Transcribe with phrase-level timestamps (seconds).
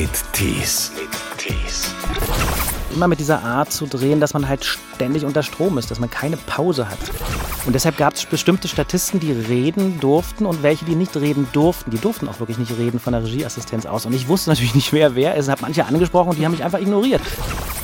[0.00, 0.92] mit Tees.
[1.38, 1.92] Tees.
[2.94, 6.08] Immer mit dieser Art zu drehen, dass man halt ständig unter Strom ist, dass man
[6.08, 7.00] keine Pause hat.
[7.66, 11.90] Und deshalb gab es bestimmte Statisten, die reden durften und welche, die nicht reden durften.
[11.90, 14.06] Die durften auch wirklich nicht reden von der Regieassistenz aus.
[14.06, 15.46] Und ich wusste natürlich nicht, wer wer ist.
[15.46, 17.20] Ich habe manche angesprochen und die haben mich einfach ignoriert.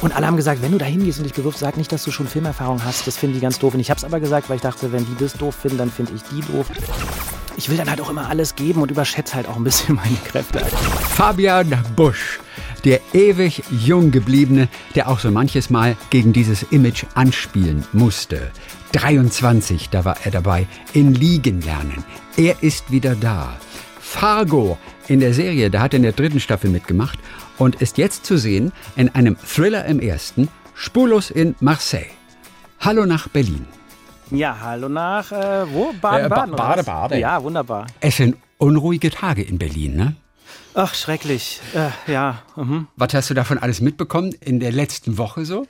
[0.00, 2.12] Und alle haben gesagt, wenn du da hingehst und dich bewirbst, sag nicht, dass du
[2.12, 3.08] schon Filmerfahrung hast.
[3.08, 3.74] Das finden die ganz doof.
[3.74, 5.90] Und ich habe es aber gesagt, weil ich dachte, wenn die das doof finden, dann
[5.90, 6.66] finde ich die doof.
[7.56, 10.16] Ich will dann halt auch immer alles geben und überschätze halt auch ein bisschen meine
[10.24, 10.60] Kräfte.
[10.60, 12.40] Fabian Busch,
[12.84, 18.50] der ewig jung gebliebene, der auch so manches Mal gegen dieses Image anspielen musste.
[18.92, 22.04] 23, da war er dabei, in Liegen lernen.
[22.36, 23.56] Er ist wieder da.
[24.00, 24.78] Fargo
[25.08, 27.18] in der Serie, da hat er in der dritten Staffel mitgemacht
[27.58, 32.10] und ist jetzt zu sehen in einem Thriller im ersten, Spurlos in Marseille.
[32.80, 33.66] Hallo nach Berlin.
[34.30, 35.92] Ja, hallo nach äh, wo?
[36.00, 36.84] Baden, Äh, Ba- Baden, Bade?
[36.84, 37.18] Bade.
[37.18, 37.86] Ja, wunderbar.
[38.00, 40.16] Es sind unruhige Tage in Berlin, ne?
[40.76, 41.60] Ach, schrecklich.
[41.74, 42.38] Äh, ja.
[42.56, 42.88] Mhm.
[42.96, 45.66] Was hast du davon alles mitbekommen in der letzten Woche so?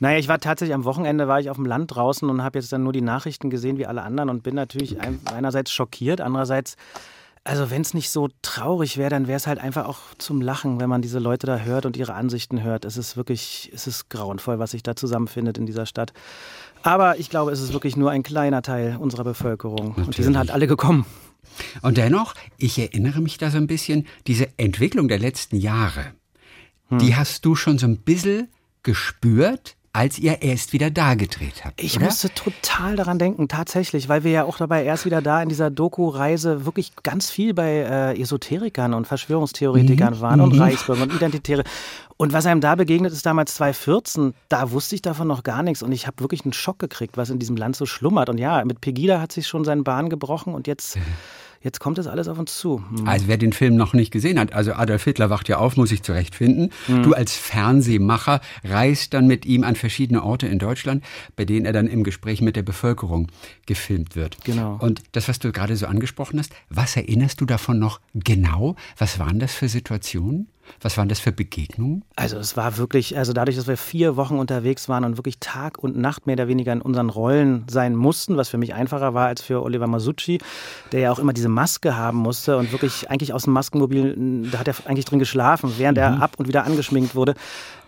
[0.00, 2.72] Naja, ich war tatsächlich am Wochenende war ich auf dem Land draußen und habe jetzt
[2.72, 6.76] dann nur die Nachrichten gesehen wie alle anderen und bin natürlich ein, einerseits schockiert, andererseits
[7.44, 10.80] also wenn es nicht so traurig wäre, dann wäre es halt einfach auch zum Lachen,
[10.80, 12.84] wenn man diese Leute da hört und ihre Ansichten hört.
[12.84, 16.12] Es ist wirklich, es ist grauenvoll, was sich da zusammenfindet in dieser Stadt.
[16.82, 19.94] Aber ich glaube, es ist wirklich nur ein kleiner Teil unserer Bevölkerung.
[19.94, 21.06] Und die sind halt alle gekommen.
[21.82, 26.12] Und dennoch, ich erinnere mich da so ein bisschen, diese Entwicklung der letzten Jahre,
[26.90, 28.48] die hast du schon so ein bisschen
[28.82, 31.82] gespürt, als ihr erst wieder da gedreht habt.
[31.82, 32.06] Ich oder?
[32.06, 35.70] musste total daran denken, tatsächlich, weil wir ja auch dabei erst wieder da in dieser
[35.70, 41.64] Doku-Reise wirklich ganz viel bei äh, Esoterikern und Verschwörungstheoretikern waren und Reichsbürgern und Identitäre.
[42.20, 45.84] Und was einem da begegnet ist damals 2014, da wusste ich davon noch gar nichts
[45.84, 48.28] und ich habe wirklich einen Schock gekriegt, was in diesem Land so schlummert.
[48.28, 50.98] Und ja, mit Pegida hat sich schon seine Bahn gebrochen und jetzt,
[51.62, 52.82] jetzt kommt das alles auf uns zu.
[52.90, 53.06] Hm.
[53.06, 55.92] Also wer den Film noch nicht gesehen hat, also Adolf Hitler wacht ja auf, muss
[55.92, 56.72] ich zurechtfinden.
[56.88, 61.04] Du als Fernsehmacher reist dann mit ihm an verschiedene Orte in Deutschland,
[61.36, 63.28] bei denen er dann im Gespräch mit der Bevölkerung
[63.66, 64.38] gefilmt wird.
[64.42, 64.76] Genau.
[64.80, 68.74] Und das, was du gerade so angesprochen hast, was erinnerst du davon noch genau?
[68.96, 70.48] Was waren das für Situationen?
[70.80, 72.04] Was waren das für Begegnungen?
[72.16, 75.78] Also es war wirklich, also dadurch, dass wir vier Wochen unterwegs waren und wirklich Tag
[75.78, 79.26] und Nacht mehr oder weniger in unseren Rollen sein mussten, was für mich einfacher war
[79.26, 80.38] als für Oliver Masucci,
[80.92, 84.58] der ja auch immer diese Maske haben musste und wirklich eigentlich aus dem Maskenmobil, da
[84.58, 87.34] hat er eigentlich drin geschlafen, während er ab und wieder angeschminkt wurde.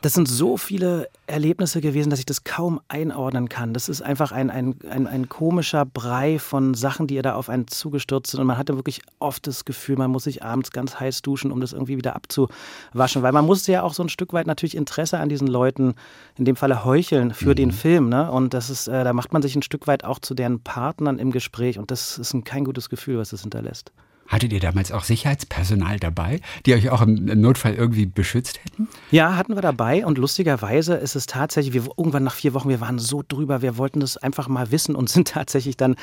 [0.02, 3.74] Das sind so viele Erlebnisse gewesen, dass ich das kaum einordnen kann.
[3.74, 7.50] Das ist einfach ein, ein, ein, ein komischer Brei von Sachen, die ihr da auf
[7.50, 8.40] einen zugestürzt sind.
[8.40, 11.60] Und man hatte wirklich oft das Gefühl, man muss sich abends ganz heiß duschen, um
[11.60, 13.22] das irgendwie wieder abzuwaschen.
[13.22, 15.94] Weil man musste ja auch so ein Stück weit natürlich Interesse an diesen Leuten,
[16.38, 18.08] in dem Falle heucheln für den Film.
[18.08, 18.30] Ne?
[18.30, 21.18] Und das ist, äh, da macht man sich ein Stück weit auch zu deren Partnern
[21.18, 21.78] im Gespräch.
[21.78, 23.92] Und das ist ein, kein gutes Gefühl, was das hinterlässt.
[24.30, 28.88] Hattet ihr damals auch Sicherheitspersonal dabei, die euch auch im Notfall irgendwie beschützt hätten?
[29.10, 32.80] Ja, hatten wir dabei und lustigerweise ist es tatsächlich, wir irgendwann nach vier Wochen, wir
[32.80, 35.96] waren so drüber, wir wollten das einfach mal wissen und sind tatsächlich dann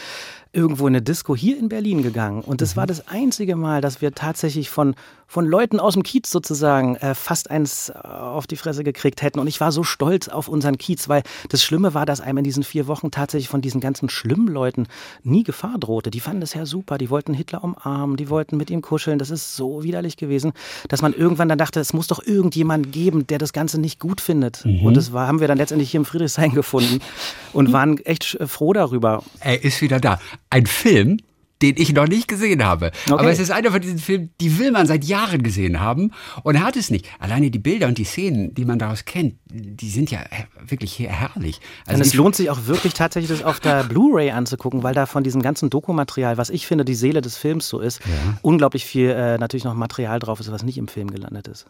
[0.52, 2.42] irgendwo in eine Disco hier in Berlin gegangen.
[2.42, 4.96] Und das war das einzige Mal, dass wir tatsächlich von,
[5.26, 9.40] von Leuten aus dem Kiez sozusagen äh, fast eins auf die Fresse gekriegt hätten.
[9.40, 12.44] Und ich war so stolz auf unseren Kiez, weil das Schlimme war, dass einem in
[12.44, 14.88] diesen vier Wochen tatsächlich von diesen ganzen schlimmen Leuten
[15.24, 16.12] nie Gefahr drohte.
[16.12, 19.20] Die fanden das ja super, die wollten Hitler umarmen, die wollten mit ihm kuscheln.
[19.20, 20.54] Das ist so widerlich gewesen,
[20.90, 24.22] dass man irgendwann dann dachte, es muss doch irgendjemand geben, der das Ganze nicht gut
[24.22, 24.66] findet.
[24.66, 27.00] Und das war, haben wir dann letztendlich hier im Friedrichshain gefunden
[27.54, 29.24] und waren echt froh darüber.
[29.40, 30.20] Er ist wieder da.
[30.50, 31.20] Ein Film,
[31.62, 32.92] den ich noch nicht gesehen habe.
[33.10, 36.12] Aber es ist einer von diesen Filmen, die will man seit Jahren gesehen haben
[36.44, 37.08] und er hat es nicht.
[37.20, 41.00] Alleine die Bilder und die Szenen, die man daraus kennt, die sind ja her- wirklich
[41.00, 41.58] her- herrlich.
[41.86, 44.94] Und Also es die- lohnt sich auch wirklich tatsächlich, das auf der Blu-ray anzugucken, weil
[44.94, 48.02] da von diesem ganzen Dokumaterial, was ich finde, die Seele des Films so ist,
[48.42, 51.66] unglaublich viel äh, natürlich noch Material drauf ist, was nicht im Film gelandet ist.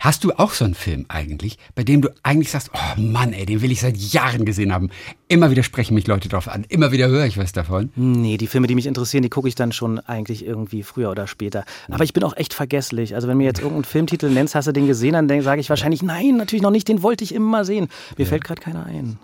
[0.00, 3.46] Hast du auch so einen Film eigentlich, bei dem du eigentlich sagst, oh Mann, ey,
[3.46, 4.90] den will ich seit Jahren gesehen haben.
[5.28, 7.90] Immer wieder sprechen mich Leute drauf an, immer wieder höre ich was davon.
[7.96, 11.26] Nee, die Filme, die mich interessieren, die gucke ich dann schon eigentlich irgendwie früher oder
[11.26, 11.64] später.
[11.90, 13.14] Aber ich bin auch echt vergesslich.
[13.14, 16.02] Also wenn mir jetzt irgendein Filmtitel nennst, hast du den gesehen, dann sage ich wahrscheinlich,
[16.02, 17.88] nein, natürlich noch nicht, den wollte ich immer sehen.
[18.16, 19.18] Mir fällt gerade keiner ein.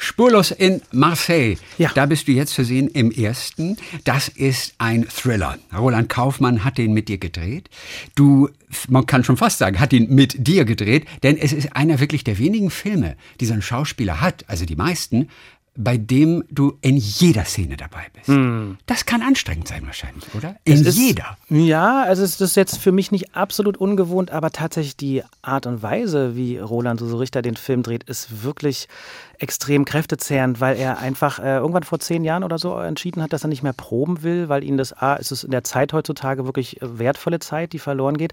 [0.00, 1.56] Spurlos in Marseille.
[1.76, 1.90] Ja.
[1.92, 3.76] Da bist du jetzt zu sehen im ersten.
[4.04, 5.58] Das ist ein Thriller.
[5.76, 7.68] Roland Kaufmann hat den mit dir gedreht.
[8.14, 8.48] Du,
[8.88, 12.22] man kann schon fast sagen, hat ihn mit dir gedreht, denn es ist einer wirklich
[12.22, 15.28] der wenigen Filme, die so ein Schauspieler hat, also die meisten,
[15.80, 18.28] bei dem du in jeder Szene dabei bist.
[18.86, 20.56] Das kann anstrengend sein wahrscheinlich, oder?
[20.64, 21.36] In ist- jeder.
[21.50, 25.80] Ja, also es ist jetzt für mich nicht absolut ungewohnt, aber tatsächlich die Art und
[25.82, 28.88] Weise, wie Roland so Richter den Film dreht, ist wirklich
[29.38, 33.44] extrem kräftezehrend, weil er einfach äh, irgendwann vor zehn Jahren oder so entschieden hat, dass
[33.44, 36.44] er nicht mehr proben will, weil ihn das A, es ist in der Zeit heutzutage
[36.44, 38.32] wirklich äh, wertvolle Zeit, die verloren geht.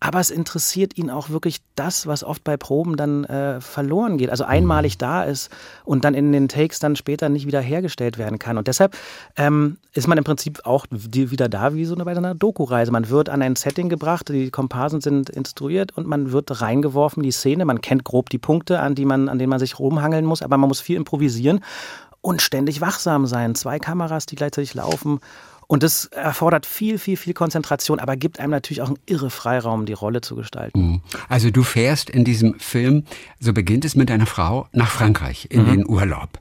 [0.00, 4.30] aber es interessiert ihn auch wirklich das, was oft bei Proben dann äh, verloren geht,
[4.30, 5.50] also einmalig da ist
[5.84, 8.56] und dann in den Takes dann später nicht wieder hergestellt werden kann.
[8.56, 8.96] Und deshalb
[9.36, 12.92] ähm, ist man im Prinzip auch wieder da wie so bei einer Doku-Reise.
[12.92, 17.30] Man wird an ein Setting gebracht, die Komparsen sind instruiert und man wird reingeworfen, die
[17.30, 20.39] Szene, man kennt grob die Punkte, an, die man, an denen man sich rumhangeln muss,
[20.42, 21.60] aber man muss viel improvisieren
[22.20, 23.54] und ständig wachsam sein.
[23.54, 25.20] Zwei Kameras, die gleichzeitig laufen.
[25.66, 29.86] Und das erfordert viel, viel, viel Konzentration, aber gibt einem natürlich auch einen irre Freiraum,
[29.86, 30.80] die Rolle zu gestalten.
[30.80, 31.00] Mhm.
[31.28, 33.04] Also du fährst in diesem Film,
[33.38, 35.66] so beginnt es mit deiner Frau, nach Frankreich in mhm.
[35.66, 36.40] den Urlaub.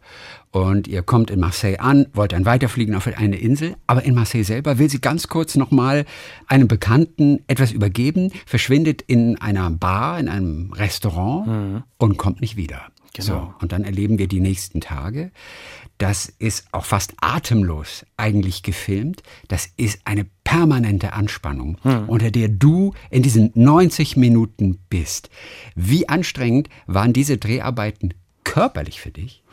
[0.52, 4.44] Und ihr kommt in Marseille an, wollt dann weiterfliegen auf eine Insel, aber in Marseille
[4.44, 6.06] selber will sie ganz kurz nochmal
[6.48, 11.84] einem Bekannten etwas übergeben, verschwindet in einer Bar, in einem Restaurant mhm.
[12.00, 12.82] und kommt nicht wieder.
[13.14, 13.28] Genau.
[13.28, 15.32] So, und dann erleben wir die nächsten Tage.
[15.98, 19.22] Das ist auch fast atemlos eigentlich gefilmt.
[19.48, 22.08] Das ist eine permanente Anspannung, hm.
[22.08, 25.30] unter der du in diesen 90 Minuten bist.
[25.76, 28.14] Wie anstrengend waren diese Dreharbeiten
[28.44, 29.44] körperlich für dich?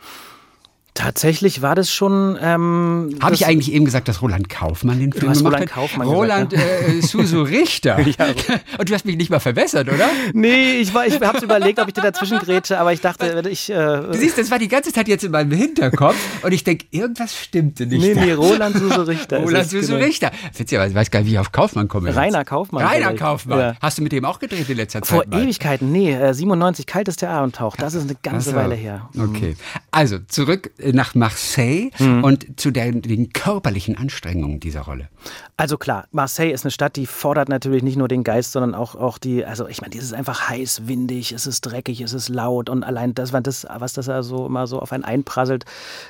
[0.97, 2.39] Tatsächlich war das schon.
[2.41, 5.69] Ähm, Habe ich eigentlich eben gesagt, dass Roland Kaufmann den Film gemacht Roland hat?
[5.69, 6.87] Kaufmann Roland gesagt, ja.
[6.87, 7.99] äh, Susu Richter.
[8.17, 8.25] ja.
[8.79, 10.09] Und du hast mich nicht mal verbessert, oder?
[10.33, 13.69] Nee, ich, war, ich habe überlegt, ob ich dir dazwischen grätsche, aber ich dachte, ich.
[13.69, 16.87] Äh, du siehst, das war die ganze Zeit jetzt in meinem Hinterkopf und ich denke,
[16.89, 18.01] irgendwas stimmte nicht.
[18.01, 19.37] Nee, nee, Roland Susu Richter.
[19.37, 20.03] Roland Susu genau.
[20.03, 20.31] Richter.
[20.55, 22.15] Witzigerweise, ich weiß gar nicht, wie ich auf Kaufmann komme.
[22.15, 22.83] Rainer Kaufmann.
[22.83, 23.59] Rainer Kaufmann.
[23.59, 23.75] Ja.
[23.81, 25.25] Hast du mit dem auch gedreht in letzter Zeit?
[25.25, 25.43] Vor mal?
[25.43, 27.75] Ewigkeiten, nee, 97, äh, kaltes und Tauch.
[27.75, 28.55] Das ist eine ganze so.
[28.55, 29.09] Weile her.
[29.15, 29.55] Okay.
[29.91, 31.91] Also zurück nach Marseille.
[31.99, 32.23] Mhm.
[32.23, 35.09] und zu der, den körperlichen Anstrengungen dieser Rolle?
[35.57, 38.95] Also klar, Marseille ist eine Stadt, die fordert natürlich nicht nur den Geist, sondern auch,
[38.95, 42.29] auch die, also ich meine, es ist einfach heiß, windig, es ist dreckig, es ist
[42.29, 45.65] laut und allein das, das was das also immer so auf einen einprasselt,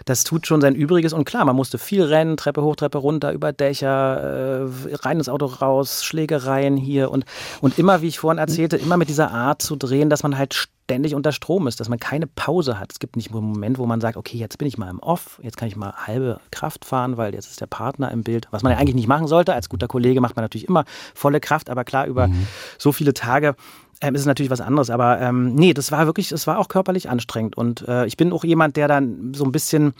[0.05, 3.31] das tut schon sein Übriges und klar, man musste viel rennen, Treppe hoch, Treppe runter,
[3.31, 7.23] über Dächer, äh, rein ins Auto raus, Schlägereien hier und,
[7.61, 10.53] und immer, wie ich vorhin erzählte, immer mit dieser Art zu drehen, dass man halt
[10.87, 12.91] ständig unter Strom ist, dass man keine Pause hat.
[12.93, 15.39] Es gibt nicht einen Moment, wo man sagt, okay, jetzt bin ich mal im Off,
[15.41, 18.63] jetzt kann ich mal halbe Kraft fahren, weil jetzt ist der Partner im Bild, was
[18.63, 19.53] man ja eigentlich nicht machen sollte.
[19.53, 20.83] Als guter Kollege macht man natürlich immer
[21.15, 22.47] volle Kraft, aber klar, über mhm.
[22.77, 23.55] so viele Tage
[24.01, 24.89] ähm, ist es natürlich was anderes.
[24.89, 27.55] Aber ähm, nee, das war wirklich, es war auch körperlich anstrengend.
[27.57, 29.93] Und äh, ich bin auch jemand, der dann so ein bisschen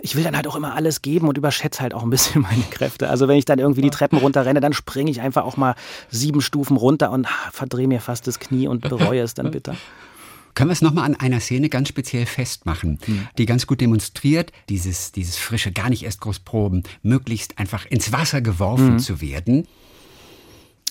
[0.00, 2.64] ich will dann halt auch immer alles geben und überschätze halt auch ein bisschen meine
[2.70, 3.08] Kräfte.
[3.08, 5.74] Also wenn ich dann irgendwie die Treppen runterrenne, dann springe ich einfach auch mal
[6.10, 9.76] sieben Stufen runter und verdrehe mir fast das Knie und bereue es dann bitter.
[10.54, 13.28] Können wir es nochmal an einer Szene ganz speziell festmachen, mhm.
[13.38, 18.12] die ganz gut demonstriert, dieses, dieses frische, gar nicht erst groß proben, möglichst einfach ins
[18.12, 18.98] Wasser geworfen mhm.
[18.98, 19.66] zu werden.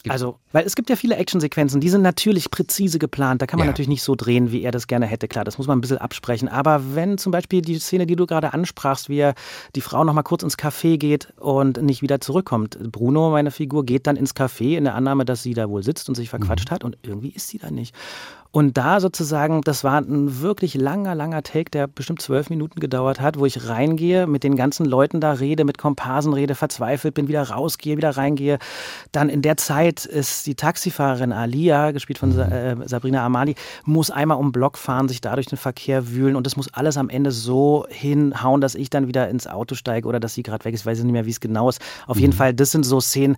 [0.09, 3.41] Also, weil es gibt ja viele Actionsequenzen, die sind natürlich präzise geplant.
[3.41, 3.71] Da kann man ja.
[3.71, 5.29] natürlich nicht so drehen, wie er das gerne hätte.
[5.29, 6.49] Klar, das muss man ein bisschen absprechen.
[6.49, 9.33] Aber wenn zum Beispiel die Szene, die du gerade ansprachst, wie er
[9.75, 12.77] die Frau nochmal kurz ins Café geht und nicht wieder zurückkommt.
[12.91, 16.09] Bruno, meine Figur, geht dann ins Café in der Annahme, dass sie da wohl sitzt
[16.09, 16.75] und sich verquatscht mhm.
[16.75, 17.95] hat und irgendwie ist sie da nicht.
[18.55, 23.19] Und da sozusagen, das war ein wirklich langer, langer Take, der bestimmt zwölf Minuten gedauert
[23.19, 27.27] hat, wo ich reingehe, mit den ganzen Leuten da rede, mit Komparsen rede, verzweifelt bin,
[27.27, 28.59] wieder rausgehe, wieder reingehe.
[29.11, 33.55] Dann in der Zeit ist die Taxifahrerin Alia, gespielt von äh, Sabrina Amali,
[33.85, 37.09] muss einmal um Block fahren, sich dadurch den Verkehr wühlen und das muss alles am
[37.09, 40.75] Ende so hinhauen, dass ich dann wieder ins Auto steige oder dass sie gerade weg
[40.75, 40.81] ist.
[40.81, 41.81] Ich weiß nicht mehr, wie es genau ist.
[42.05, 42.21] Auf mhm.
[42.21, 43.35] jeden Fall, das sind so Szenen,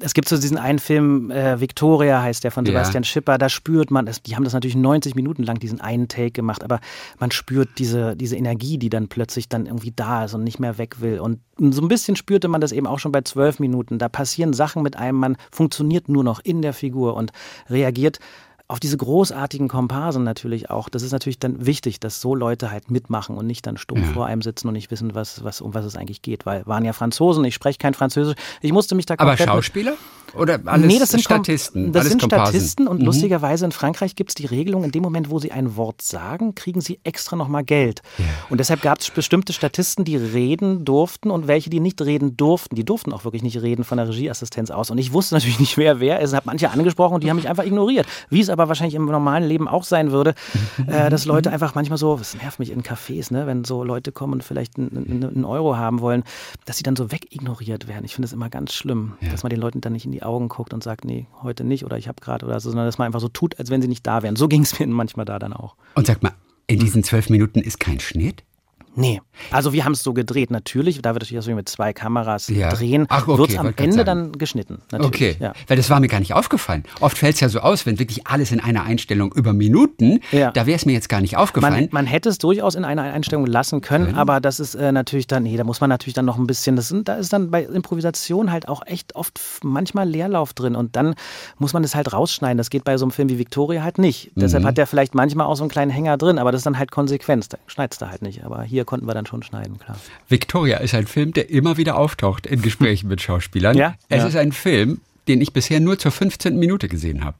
[0.00, 3.08] es gibt so diesen einen Film, äh, Victoria heißt der von Sebastian ja.
[3.08, 6.62] Schipper, da spürt man, die haben das natürlich 90 Minuten lang, diesen einen Take gemacht,
[6.64, 6.80] aber
[7.18, 10.78] man spürt diese, diese Energie, die dann plötzlich dann irgendwie da ist und nicht mehr
[10.78, 11.20] weg will.
[11.20, 13.98] Und so ein bisschen spürte man das eben auch schon bei zwölf Minuten.
[13.98, 17.32] Da passieren Sachen mit einem, man funktioniert nur noch in der Figur und
[17.68, 18.18] reagiert
[18.68, 20.88] auf diese großartigen Komparsen natürlich auch.
[20.88, 24.08] Das ist natürlich dann wichtig, dass so Leute halt mitmachen und nicht dann stumm ja.
[24.12, 26.46] vor einem sitzen und nicht wissen, was, was, um was es eigentlich geht.
[26.46, 28.34] Weil waren ja Franzosen, ich spreche kein Französisch.
[28.60, 29.94] Ich musste mich da Aber Schauspieler?
[30.34, 31.92] Oder alles nee, das sind Statisten?
[31.92, 32.54] Das sind Komparsen.
[32.54, 33.06] Statisten und mhm.
[33.06, 36.54] lustigerweise in Frankreich gibt es die Regelung, in dem Moment, wo sie ein Wort sagen,
[36.54, 38.02] kriegen sie extra nochmal Geld.
[38.18, 38.24] Ja.
[38.50, 42.74] Und deshalb gab es bestimmte Statisten, die reden durften und welche, die nicht reden durften.
[42.74, 44.90] Die durften auch wirklich nicht reden von der Regieassistenz aus.
[44.90, 46.30] Und ich wusste natürlich nicht, wer wer ist.
[46.30, 48.06] Ich habe manche angesprochen und die haben mich einfach ignoriert.
[48.30, 50.34] Wie es aber wahrscheinlich im normalen Leben auch sein würde,
[50.86, 54.12] äh, dass Leute einfach manchmal so, das nervt mich in Cafés, ne, wenn so Leute
[54.12, 56.24] kommen und vielleicht einen Euro haben wollen,
[56.64, 58.04] dass sie dann so wegignoriert werden.
[58.04, 59.30] Ich finde das immer ganz schlimm, ja.
[59.30, 61.84] dass man den Leuten dann nicht in die Augen guckt und sagt, nee, heute nicht
[61.84, 63.88] oder ich habe gerade oder so, sondern dass man einfach so tut, als wenn sie
[63.88, 64.36] nicht da wären.
[64.36, 65.76] So ging es mir manchmal da dann auch.
[65.94, 66.32] Und sag mal,
[66.66, 68.44] in diesen zwölf Minuten ist kein Schnitt?
[68.96, 69.20] Nee.
[69.50, 72.70] Also wir haben es so gedreht, natürlich, da wird natürlich also mit zwei Kameras Ja.
[72.70, 74.80] drehen, Ach, okay, wird es am Ende dann geschnitten.
[74.90, 75.06] Natürlich.
[75.06, 75.52] Okay, Ja.
[75.68, 76.84] weil das war mir gar nicht aufgefallen.
[77.00, 80.50] Oft fällt es ja so aus, wenn wirklich alles in einer Einstellung über Minuten, Ja.
[80.50, 81.88] da wäre es mir jetzt gar nicht Man, aufgefallen.
[81.92, 85.42] man hätte es durchaus in einer Einstellung lassen können, aber das ist äh, natürlich dann,
[85.42, 87.62] nee, da muss man natürlich dann noch ein bisschen, das sind, da ist dann bei
[87.64, 91.14] Improvisation halt auch echt oft manchmal Leerlauf drin und dann
[91.58, 92.56] muss man das halt rausschneiden.
[92.56, 94.30] Das geht bei so einem Film wie Victoria halt nicht.
[94.34, 94.68] Deshalb Mhm.
[94.68, 96.90] hat der vielleicht manchmal auch so einen kleinen Hänger drin, aber das ist dann halt
[96.90, 97.48] Konsequenz.
[97.50, 98.42] Da schneidest du halt nicht.
[98.44, 99.98] Aber hier konnten wir dann schon schneiden, klar.
[100.28, 103.76] Victoria ist ein Film, der immer wieder auftaucht in Gesprächen mit Schauspielern.
[103.76, 103.94] Ja?
[104.08, 104.28] Es Ja.
[104.28, 106.56] ist ein Film, den ich bisher nur zur 15.
[106.58, 107.36] Minute gesehen habe.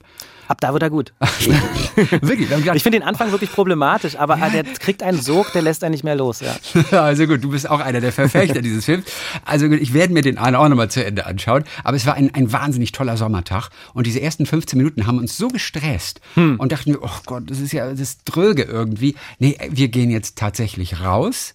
[0.48, 1.12] Ab da wird er gut.
[2.20, 5.82] wirklich, Ich finde den Anfang wirklich problematisch, aber äh, der kriegt einen Sog, der lässt
[5.84, 6.40] einen nicht mehr los.
[6.40, 6.56] Ja.
[7.06, 9.06] Also gut, du bist auch einer der Verfechter dieses Films.
[9.44, 11.64] Also gut, ich werde mir den auch nochmal zu Ende anschauen.
[11.84, 13.70] Aber es war ein, ein wahnsinnig toller Sommertag.
[13.92, 17.60] Und diese ersten 15 Minuten haben uns so gestresst und dachten wir, oh Gott, das
[17.60, 19.14] ist ja das ist dröge irgendwie.
[19.38, 21.52] Nee, wir gehen jetzt tatsächlich raus.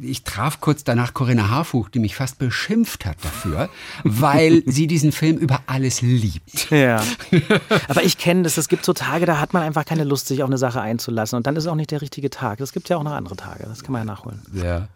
[0.00, 3.68] Ich traf kurz danach Corinna Harfuch, die mich fast beschimpft hat dafür,
[4.04, 6.70] weil sie diesen Film über alles liebt.
[6.70, 7.04] Ja.
[7.88, 8.56] Aber ich kenne das.
[8.56, 11.36] Es gibt so Tage, da hat man einfach keine Lust, sich auf eine Sache einzulassen.
[11.36, 12.60] Und dann ist es auch nicht der richtige Tag.
[12.60, 13.64] Es gibt ja auch noch andere Tage.
[13.64, 14.40] Das kann man ja nachholen.
[14.54, 14.88] Ja.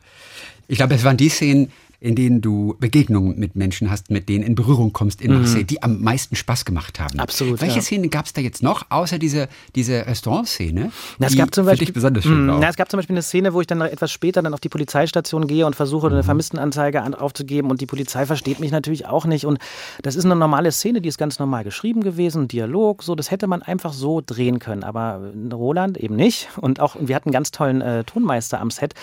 [0.69, 1.71] Ich glaube, es waren die Szenen,
[2.07, 5.83] in denen du Begegnungen mit Menschen hast, mit denen in Berührung kommst in Marseille, die
[5.83, 7.15] am meisten Spaß gemacht haben.
[7.15, 7.21] Mhm.
[7.21, 7.83] Absolut, Welche ja.
[7.83, 11.71] Szenen gab es da jetzt noch, außer diese, diese Restaurantszene, Na, es gab zum für
[11.71, 12.61] Beispiel, dich besonders schön war?
[12.61, 14.69] Na, es gab zum Beispiel eine Szene, wo ich dann etwas später dann auf die
[14.69, 16.13] Polizeistation gehe und versuche, Mhm.
[16.13, 19.45] eine Vermisstenanzeige an, aufzugeben und die Polizei versteht mich natürlich auch nicht.
[19.45, 19.59] Und
[20.03, 23.49] das ist eine normale Szene, die ist ganz normal geschrieben gewesen, Dialog, so, das hätte
[23.49, 24.85] man einfach so drehen können.
[24.85, 25.21] Aber
[25.53, 26.49] Roland eben nicht.
[26.61, 28.95] Und auch, wir hatten einen ganz tollen äh, Tonmeister am Set,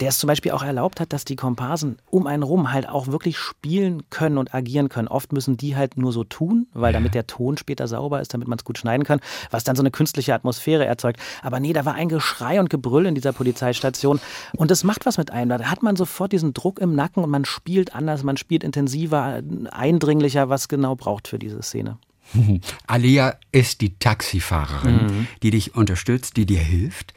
[0.00, 3.06] der es zum Beispiel auch erlaubt hat, dass die Komparsen um einen rum halt auch
[3.08, 5.08] wirklich spielen können und agieren können.
[5.08, 8.48] Oft müssen die halt nur so tun, weil damit der Ton später sauber ist, damit
[8.48, 11.20] man es gut schneiden kann, was dann so eine künstliche Atmosphäre erzeugt.
[11.42, 14.20] Aber nee, da war ein Geschrei und Gebrüll in dieser Polizeistation
[14.56, 15.50] und das macht was mit einem.
[15.50, 19.40] Da hat man sofort diesen Druck im Nacken und man spielt anders, man spielt intensiver,
[19.70, 21.98] eindringlicher, was genau braucht für diese Szene.
[22.86, 25.26] Alia ist die Taxifahrerin, Mhm.
[25.42, 27.14] die dich unterstützt, die dir hilft,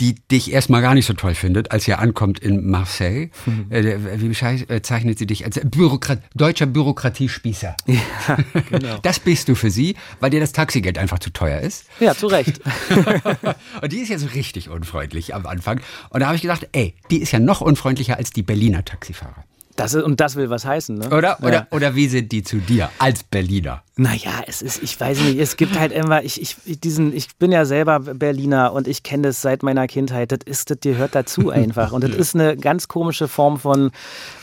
[0.00, 3.28] die dich erstmal gar nicht so toll findet, als ihr ankommt in Marseille.
[3.46, 3.66] Mhm.
[3.70, 7.76] Äh, wie beschei- äh, zeichnet sie dich als Bürokrat deutscher Bürokratiespießer?
[7.86, 8.38] Ja,
[8.70, 8.98] genau.
[9.02, 11.84] Das bist du für sie, weil dir das Taxigeld einfach zu teuer ist.
[12.00, 12.60] Ja, zu Recht.
[13.82, 15.80] Und die ist ja so richtig unfreundlich am Anfang.
[16.10, 19.44] Und da habe ich gedacht, ey, die ist ja noch unfreundlicher als die Berliner Taxifahrer.
[19.76, 21.06] Das ist, und das will was heißen, ne?
[21.08, 21.38] Oder?
[21.42, 21.66] Oder, Ja.
[21.72, 23.82] oder wie sind die zu dir als Berliner?
[23.96, 27.50] Naja, es ist, ich weiß nicht, es gibt halt immer, ich, ich, diesen, ich bin
[27.50, 30.30] ja selber Berliner und ich kenne das seit meiner Kindheit.
[30.30, 31.90] Das ist, das gehört dazu einfach.
[31.92, 33.90] Und das ist eine ganz komische Form von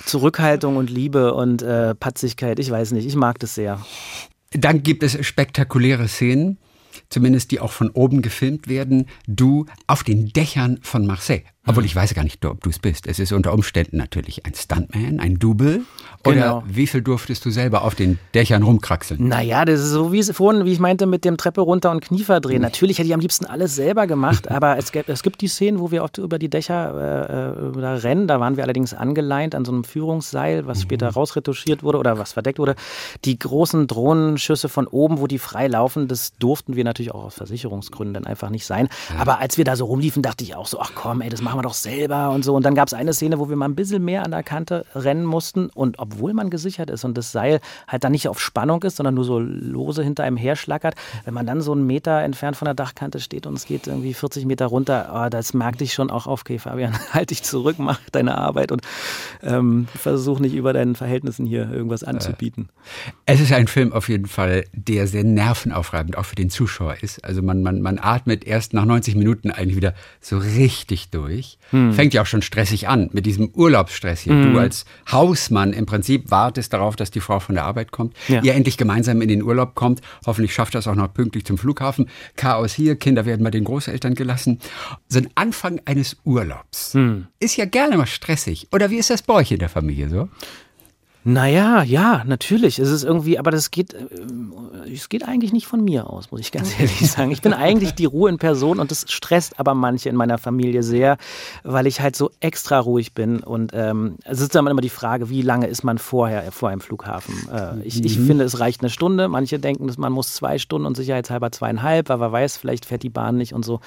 [0.05, 2.59] Zurückhaltung und Liebe und äh, Patzigkeit.
[2.59, 3.79] Ich weiß nicht, ich mag das sehr.
[4.51, 6.57] Dann gibt es spektakuläre Szenen,
[7.09, 9.07] zumindest die auch von oben gefilmt werden.
[9.27, 11.43] Du auf den Dächern von Marseille.
[11.67, 13.05] Obwohl ich weiß gar nicht, ob du es bist.
[13.05, 15.81] Es ist unter Umständen natürlich ein Stuntman, ein Double.
[16.25, 16.63] Oder Genau.
[16.67, 19.27] wie viel durftest du selber auf den Dächern rumkraxeln?
[19.27, 22.01] Naja, das ist so wie es vorhin, wie ich meinte, mit dem Treppe runter und
[22.03, 22.61] Knie verdrehen.
[22.63, 25.79] Natürlich hätte ich am liebsten alles selber gemacht, aber es gibt, es gibt die Szenen,
[25.79, 28.27] wo wir oft über die Dächer äh, äh, da rennen.
[28.27, 32.33] Da waren wir allerdings angeleint an so einem Führungsseil, was später rausretuschiert wurde oder was
[32.33, 32.75] verdeckt wurde.
[33.23, 37.35] Die großen Drohnenschüsse von oben, wo die frei laufen, das durften wir natürlich auch aus
[37.35, 38.89] Versicherungsgründen dann einfach nicht sein.
[39.19, 41.59] Aber als wir da so rumliefen, dachte ich auch so, ach komm, ey, das machen
[41.59, 42.55] wir doch selber und so.
[42.55, 44.85] Und dann gab es eine Szene, wo wir mal ein bisschen mehr an der Kante
[44.95, 48.81] rennen mussten und obwohl man gesichert ist und das Seil halt dann nicht auf Spannung
[48.83, 52.55] ist, sondern nur so lose hinter einem herschlackert, wenn man dann so einen Meter entfernt
[52.55, 55.93] von der Dachkante steht und es geht irgendwie 40 Meter runter, oh, das merkte ich
[55.93, 58.81] schon auch auf, okay, Fabian, halt dich zurück, mach deine Arbeit und
[59.43, 62.69] ähm, versuch nicht über deinen Verhältnissen hier irgendwas anzubieten.
[63.25, 67.25] Es ist ein Film auf jeden Fall, der sehr nervenaufreibend auch für den Zuschauer ist.
[67.25, 71.40] Also man, man, man atmet erst nach 90 Minuten eigentlich wieder so richtig durch.
[71.69, 74.33] Fängt ja auch schon stressig an mit diesem Urlaubsstress hier.
[74.33, 78.15] Du als Hausmann im Prinzip wartest darauf, dass die Frau von der Arbeit kommt.
[78.27, 78.41] Ja.
[78.41, 80.01] Ihr endlich gemeinsam in den Urlaub kommt.
[80.25, 82.09] Hoffentlich schafft das auch noch pünktlich zum Flughafen.
[82.35, 84.59] Chaos hier, Kinder werden bei den Großeltern gelassen.
[85.07, 86.97] So ein Anfang eines Urlaubs
[87.39, 88.67] ist ja gerne mal stressig.
[88.71, 90.29] Oder wie ist das bei euch in der Familie so?
[91.23, 92.79] Naja, ja, natürlich.
[92.79, 94.07] Es ist irgendwie, aber das geht, äh,
[94.91, 97.29] es geht eigentlich nicht von mir aus, muss ich ganz ehrlich sagen.
[97.31, 100.81] Ich bin eigentlich die Ruhe in Person und das stresst aber manche in meiner Familie
[100.81, 101.17] sehr,
[101.63, 103.41] weil ich halt so extra ruhig bin.
[103.41, 106.81] Und ähm, es ist dann immer die Frage, wie lange ist man vorher vor einem
[106.81, 107.35] Flughafen?
[107.53, 109.27] Äh, ich, ich finde, es reicht eine Stunde.
[109.27, 113.03] Manche denken, dass man muss zwei Stunden und sicherheitshalber zweieinhalb, weil wer weiß, vielleicht fährt
[113.03, 113.79] die Bahn nicht und so.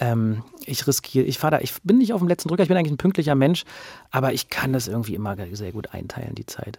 [0.00, 2.76] Ähm, ich riskiere, ich fahre da, ich bin nicht auf dem letzten Drücker, ich bin
[2.76, 3.64] eigentlich ein pünktlicher Mensch,
[4.10, 6.78] aber ich kann das irgendwie immer sehr gut einteilen, die Zeit.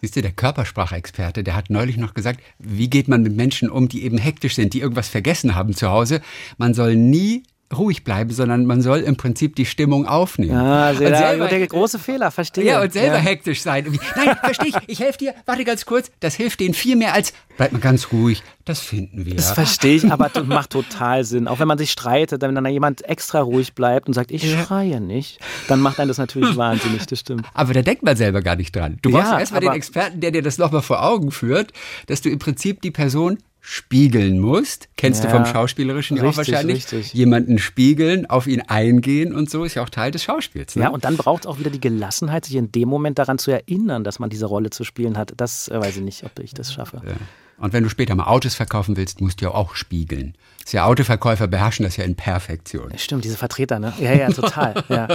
[0.00, 3.88] Siehst du, der Körpersprachexperte, der hat neulich noch gesagt, wie geht man mit Menschen um,
[3.88, 6.22] die eben hektisch sind, die irgendwas vergessen haben zu Hause.
[6.56, 7.42] Man soll nie
[7.76, 10.56] ruhig bleiben, sondern man soll im Prinzip die Stimmung aufnehmen.
[10.56, 12.64] Ah, sehr, und selber, der große Fehler, verstehe.
[12.64, 13.22] Ja, und selber ja.
[13.22, 13.86] hektisch sein.
[14.16, 17.32] Nein, verstehe ich, ich helfe dir, warte ganz kurz, das hilft denen viel mehr als,
[17.56, 19.36] bleib mal ganz ruhig, das finden wir.
[19.36, 21.46] Das verstehe ich, aber das macht total Sinn.
[21.46, 24.64] Auch wenn man sich streitet, wenn dann jemand extra ruhig bleibt und sagt, ich ja.
[24.64, 27.46] schreie nicht, dann macht einen das natürlich wahnsinnig, das stimmt.
[27.54, 28.98] Aber da denkt man selber gar nicht dran.
[29.02, 31.72] Du brauchst ja, erstmal den Experten, der dir das nochmal vor Augen führt,
[32.06, 34.88] dass du im Prinzip die Person spiegeln musst.
[34.96, 36.92] Kennst ja, du vom Schauspielerischen richtig, auch wahrscheinlich.
[36.92, 37.12] Richtig.
[37.12, 40.76] Jemanden spiegeln, auf ihn eingehen und so ist ja auch Teil des Schauspiels.
[40.76, 40.84] Ne?
[40.84, 43.50] Ja, und dann braucht es auch wieder die Gelassenheit, sich in dem Moment daran zu
[43.50, 45.34] erinnern, dass man diese Rolle zu spielen hat.
[45.36, 47.02] Das äh, weiß ich nicht, ob ich das schaffe.
[47.06, 47.14] Ja.
[47.58, 50.34] Und wenn du später mal Autos verkaufen willst, musst du ja auch spiegeln.
[50.72, 52.92] Ja Autoverkäufer beherrschen das ja in Perfektion.
[52.96, 53.92] Stimmt, diese Vertreter, ne?
[54.00, 54.74] Ja, ja, total.
[54.88, 55.08] ja.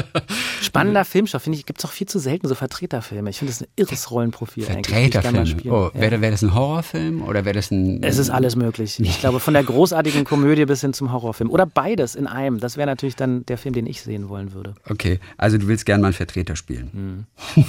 [0.62, 3.30] Spannender Filmstoff, finde ich, gibt es auch viel zu selten, so Vertreterfilme.
[3.30, 4.64] Ich finde das ein irres Rollenprofil.
[4.64, 5.56] Vertreterfilme.
[5.72, 6.02] Oh, ja.
[6.02, 8.04] wäre wär das ein Horrorfilm oder wäre das ein.
[8.04, 9.00] Es ist alles möglich.
[9.00, 11.50] Ich glaube, von der großartigen Komödie bis hin zum Horrorfilm.
[11.50, 12.60] Oder beides in einem.
[12.60, 14.76] Das wäre natürlich dann der Film, den ich sehen wollen würde.
[14.90, 17.28] Okay, also du willst gerne mal einen Vertreter spielen.
[17.56, 17.66] Hm.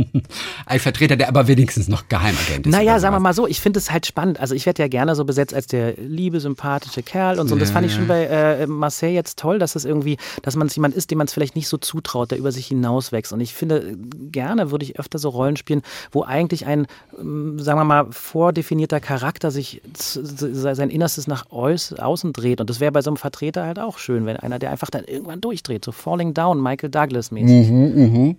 [0.66, 2.72] ein Vertreter, der aber wenigstens noch Geheimagent ist.
[2.72, 4.40] Naja, sagen wir mal so, ich finde es halt spannend.
[4.40, 7.54] Also ich werde ja gerne so besetzt als der liebe, sympathische Kerl und so.
[7.54, 10.66] Und das fand ich schon bei äh, Marseille jetzt toll, dass es irgendwie, dass man
[10.66, 13.32] es jemand ist, dem man es vielleicht nicht so zutraut, der über sich hinauswächst.
[13.32, 13.96] Und ich finde,
[14.30, 16.86] gerne würde ich öfter so Rollen spielen, wo eigentlich ein,
[17.18, 22.60] ähm, sagen wir mal, vordefinierter Charakter sich sein Innerstes nach außen dreht.
[22.60, 25.04] Und das wäre bei so einem Vertreter halt auch schön, wenn einer, der einfach dann
[25.04, 27.70] irgendwann durchdreht, so Falling Down, Michael Douglas mäßig.
[27.70, 28.34] Mhm, mh.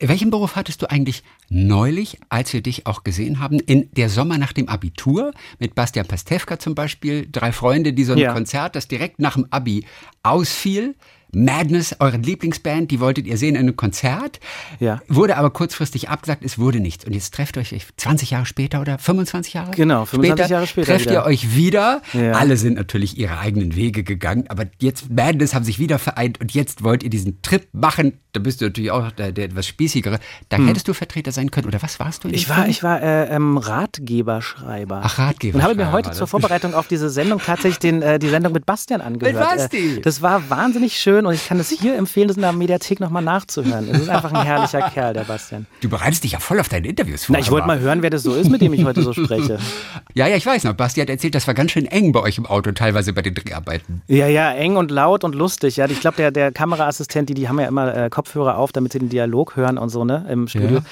[0.00, 4.38] Welchen Beruf hattest du eigentlich neulich, als wir dich auch gesehen haben, in der Sommer
[4.38, 5.32] nach dem Abitur?
[5.58, 8.32] Mit Bastian Pastewka zum Beispiel, drei Freunde, die so ein ja.
[8.32, 9.86] Konzert, das direkt nach dem Abi
[10.22, 10.94] ausfiel,
[11.34, 14.40] Madness, eure Lieblingsband, die wolltet ihr sehen in einem Konzert.
[14.80, 15.02] Ja.
[15.08, 17.04] Wurde aber kurzfristig abgesagt, es wurde nichts.
[17.04, 19.70] Und jetzt trefft euch 20 Jahre später oder 25 Jahre?
[19.72, 20.86] Genau, 25 später, Jahre später.
[20.92, 21.14] Trefft wieder.
[21.14, 22.02] ihr euch wieder.
[22.12, 22.32] Ja.
[22.32, 26.52] Alle sind natürlich ihre eigenen Wege gegangen, aber jetzt Madness haben sich wieder vereint und
[26.52, 28.18] jetzt wollt ihr diesen Trip machen.
[28.32, 30.18] Da bist du natürlich auch der, der etwas spießigere.
[30.48, 30.66] Da hm.
[30.66, 31.68] hättest du Vertreter sein können.
[31.68, 32.28] Oder was warst du?
[32.28, 35.02] ich war, ich war äh, ähm, Ratgeberschreiber.
[35.04, 35.58] Ach, Ratgeber.
[35.58, 38.66] Und habe mir heute zur Vorbereitung auf diese Sendung tatsächlich den, äh, die Sendung mit
[38.66, 39.34] Bastian angehört.
[39.34, 39.96] Mit Basti.
[39.98, 43.00] Äh, das war wahnsinnig schön und ich kann es hier empfehlen, das in der Mediathek
[43.00, 43.88] nochmal nachzuhören.
[43.90, 45.66] Es ist einfach ein herrlicher Kerl, der Bastian.
[45.80, 47.34] Du bereitest dich ja voll auf deine Interviews vor.
[47.34, 49.58] Na, ich wollte mal hören, wer das so ist, mit dem ich heute so spreche.
[50.14, 50.74] ja, ja, ich weiß noch.
[50.74, 53.34] Basti hat erzählt, das war ganz schön eng bei euch im Auto, teilweise bei den
[53.34, 54.02] Dreharbeiten.
[54.08, 55.76] Ja, ja, eng und laut und lustig.
[55.76, 58.92] Ja, ich glaube, der, der Kameraassistent, die, die haben ja immer äh, Kopfhörer auf, damit
[58.92, 60.78] sie den Dialog hören und so, ne, im Studio.
[60.78, 60.84] Ja.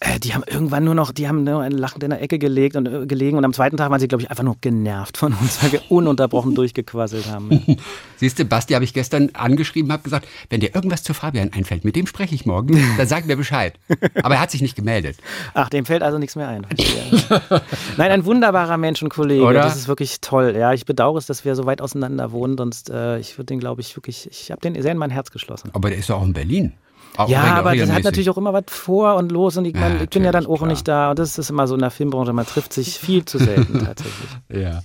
[0.00, 2.76] Äh, die haben irgendwann nur noch, die haben nur ein lachend in der Ecke gelegt
[2.76, 5.32] und äh, gelegen und am zweiten Tag waren sie, glaube ich, einfach nur genervt von
[5.32, 7.76] uns, weil wir ununterbrochen durchgequasselt haben.
[8.16, 11.84] Siehst du, Basti habe ich gestern angeschrieben, habe gesagt, wenn dir irgendwas zu Fabian einfällt,
[11.84, 13.74] mit dem spreche ich morgen, dann sag mir Bescheid.
[14.22, 15.16] Aber er hat sich nicht gemeldet.
[15.54, 16.66] Ach, dem fällt also nichts mehr ein.
[17.96, 19.42] Nein, ein wunderbarer Menschenkollege.
[19.44, 19.62] Oder?
[19.62, 20.54] Das ist wirklich toll.
[20.56, 23.60] Ja, ich bedauere es, dass wir so weit auseinander wohnen, sonst äh, ich würde den,
[23.60, 25.70] glaube ich, wirklich, ich habe den sehr in mein Herz geschlossen.
[25.72, 26.72] Aber der ist doch auch in Berlin.
[27.16, 29.96] Auch ja, aber das hat natürlich auch immer was vor und los und ich, mein,
[29.96, 30.68] ja, ich bin ja dann auch klar.
[30.68, 33.38] nicht da und das ist immer so in der Filmbranche, man trifft sich viel zu
[33.38, 34.30] selten tatsächlich.
[34.50, 34.82] ja.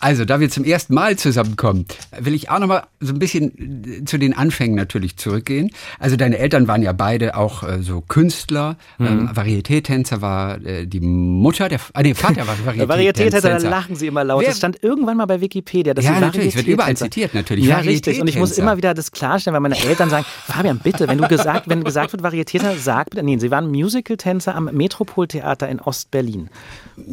[0.00, 1.86] Also, da wir zum ersten Mal zusammenkommen,
[2.18, 5.70] will ich auch noch mal so ein bisschen zu den Anfängen natürlich zurückgehen.
[5.98, 8.76] Also, deine Eltern waren ja beide auch äh, so Künstler.
[8.98, 9.06] Mhm.
[9.06, 12.88] Ähm, Varieté-Tänzer war äh, die Mutter, der, ah, nee, Vater war Varieté-Tänzer.
[12.88, 14.42] Varieté-Tänzer, da lachen sie immer laut.
[14.42, 15.94] Wer, das stand irgendwann mal bei Wikipedia.
[15.94, 17.64] Dass ja, natürlich, es wird überall zitiert, natürlich.
[17.64, 18.20] Ja, richtig.
[18.20, 21.26] Und ich muss immer wieder das klarstellen, weil meine Eltern sagen, Fabian, bitte, wenn du
[21.26, 26.50] gesagt, wenn gesagt wird Varieté-Tänzer, sag bitte, nee, sie waren Musical-Tänzer am Metropoltheater in Ostberlin.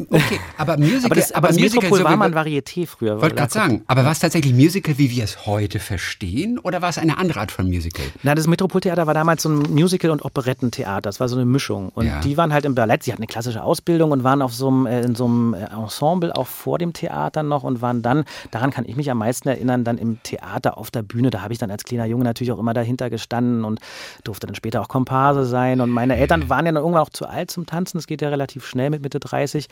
[0.10, 3.22] Okay, aber Musical, aber das, aber das Musical Metropol war man Varieté früher.
[3.22, 6.90] Wollte gerade sagen, aber war es tatsächlich Musical, wie wir es heute verstehen, oder war
[6.90, 8.06] es eine andere Art von Musical?
[8.24, 11.02] Na, das Metropoltheater war damals so ein Musical- und Operettentheater.
[11.02, 11.90] Das war so eine Mischung.
[11.90, 12.20] Und ja.
[12.20, 13.04] die waren halt im Ballett.
[13.04, 15.66] Sie hatten eine klassische Ausbildung und waren auf so einem, äh, in so einem äh,
[15.66, 19.48] Ensemble auch vor dem Theater noch und waren dann, daran kann ich mich am meisten
[19.48, 21.30] erinnern, dann im Theater auf der Bühne.
[21.30, 23.80] Da habe ich dann als kleiner Junge natürlich auch immer dahinter gestanden und
[24.24, 25.80] durfte dann später auch Komparse sein.
[25.80, 27.98] Und meine Eltern waren ja dann irgendwann auch zu alt zum Tanzen.
[27.98, 29.68] Das geht ja relativ schnell mit Mitte 30.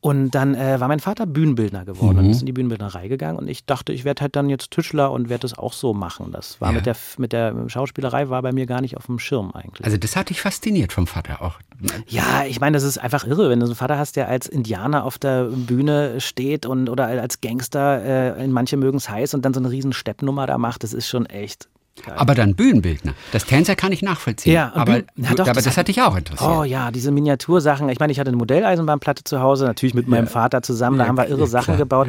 [0.00, 2.45] Und dann äh, war mein Vater Bühnenbildner geworden mhm.
[2.46, 3.38] In die Bühnenbildnerei gegangen.
[3.38, 6.30] Und ich dachte, ich werde halt dann jetzt Tischler und werde das auch so machen.
[6.32, 6.76] Das war ja.
[6.76, 9.84] mit, der, mit der Schauspielerei war bei mir gar nicht auf dem Schirm eigentlich.
[9.84, 11.58] Also das hat dich fasziniert vom Vater auch.
[12.06, 14.46] Ja, ich meine, das ist einfach irre, wenn du so einen Vater hast, der als
[14.46, 19.34] Indianer auf der Bühne steht und oder als Gangster, äh, in manche mögen es heiß
[19.34, 20.84] und dann so eine riesen Steppnummer da macht.
[20.84, 21.68] Das ist schon echt
[22.14, 23.14] aber dann Bühnenbildner.
[23.32, 24.52] Das Tänzer kann ich nachvollziehen.
[24.52, 26.50] Ja, aber, ja, doch, aber das, das hat dich auch interessiert.
[26.50, 27.88] Oh ja, diese Miniatursachen.
[27.88, 30.98] Ich meine, ich hatte eine Modelleisenbahnplatte zu Hause, natürlich mit meinem Vater zusammen.
[30.98, 32.08] Da ja, haben wir irre ja, Sachen gebaut.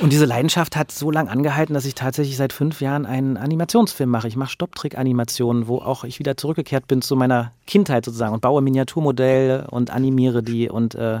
[0.00, 4.08] Und diese Leidenschaft hat so lange angehalten, dass ich tatsächlich seit fünf Jahren einen Animationsfilm
[4.08, 4.28] mache.
[4.28, 8.62] Ich mache Stopptrick-Animationen, wo auch ich wieder zurückgekehrt bin zu meiner Kindheit sozusagen und baue
[8.62, 11.20] Miniaturmodelle und animiere die und äh,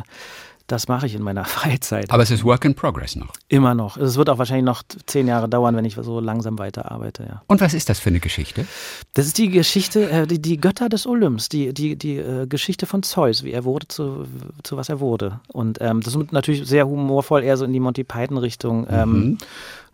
[0.66, 2.10] Das mache ich in meiner Freizeit.
[2.10, 3.32] Aber es ist Work in Progress noch.
[3.48, 3.96] Immer noch.
[3.96, 7.42] Es wird auch wahrscheinlich noch zehn Jahre dauern, wenn ich so langsam weiterarbeite, ja.
[7.46, 8.66] Und was ist das für eine Geschichte?
[9.12, 12.86] Das ist die Geschichte, äh, die, die Götter des Olymps, die, die, die äh, Geschichte
[12.86, 14.26] von Zeus, wie er wurde zu,
[14.62, 15.40] zu was er wurde.
[15.48, 18.86] Und ähm, das ist natürlich sehr humorvoll, eher so in die Monty Python-Richtung.
[18.90, 19.38] Ähm, Mhm.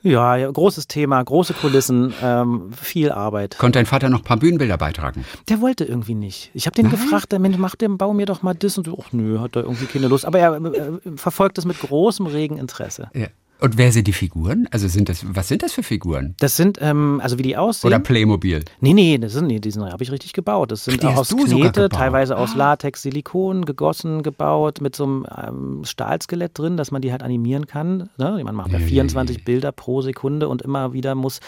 [0.02, 3.58] Ja, ja, großes Thema, große Kulissen, ähm, viel Arbeit.
[3.58, 5.24] Konnte dein Vater noch ein paar Bühnenbilder beitragen?
[5.48, 6.50] Der wollte irgendwie nicht.
[6.54, 8.98] Ich habe den gefragt, der Mensch, mach dem, bau mir doch mal das und so.
[9.00, 10.24] Ach nö, hat er irgendwie keine Lust.
[10.24, 13.10] Aber er äh, verfolgt es mit großem regen Interesse.
[13.14, 13.28] Ja.
[13.60, 14.66] Und wer sind die Figuren?
[14.70, 16.34] Also sind das, was sind das für Figuren?
[16.38, 17.88] Das sind, ähm, also wie die aussehen.
[17.88, 18.64] Oder Playmobil?
[18.80, 20.72] Nee, nee, das sind, nee, die sind, habe ich richtig gebaut.
[20.72, 21.84] Das sind Die hast aus Knete?
[21.84, 21.88] Ah.
[21.88, 27.12] teilweise aus Latex, Silikon, gegossen, gebaut, mit so einem ähm, Stahlskelett drin, dass man die
[27.12, 28.08] halt animieren kann.
[28.16, 28.40] Ne?
[28.44, 29.42] Man macht ja Ja, ja, 24 ja.
[29.44, 31.40] Bilder pro Sekunde und immer wieder muss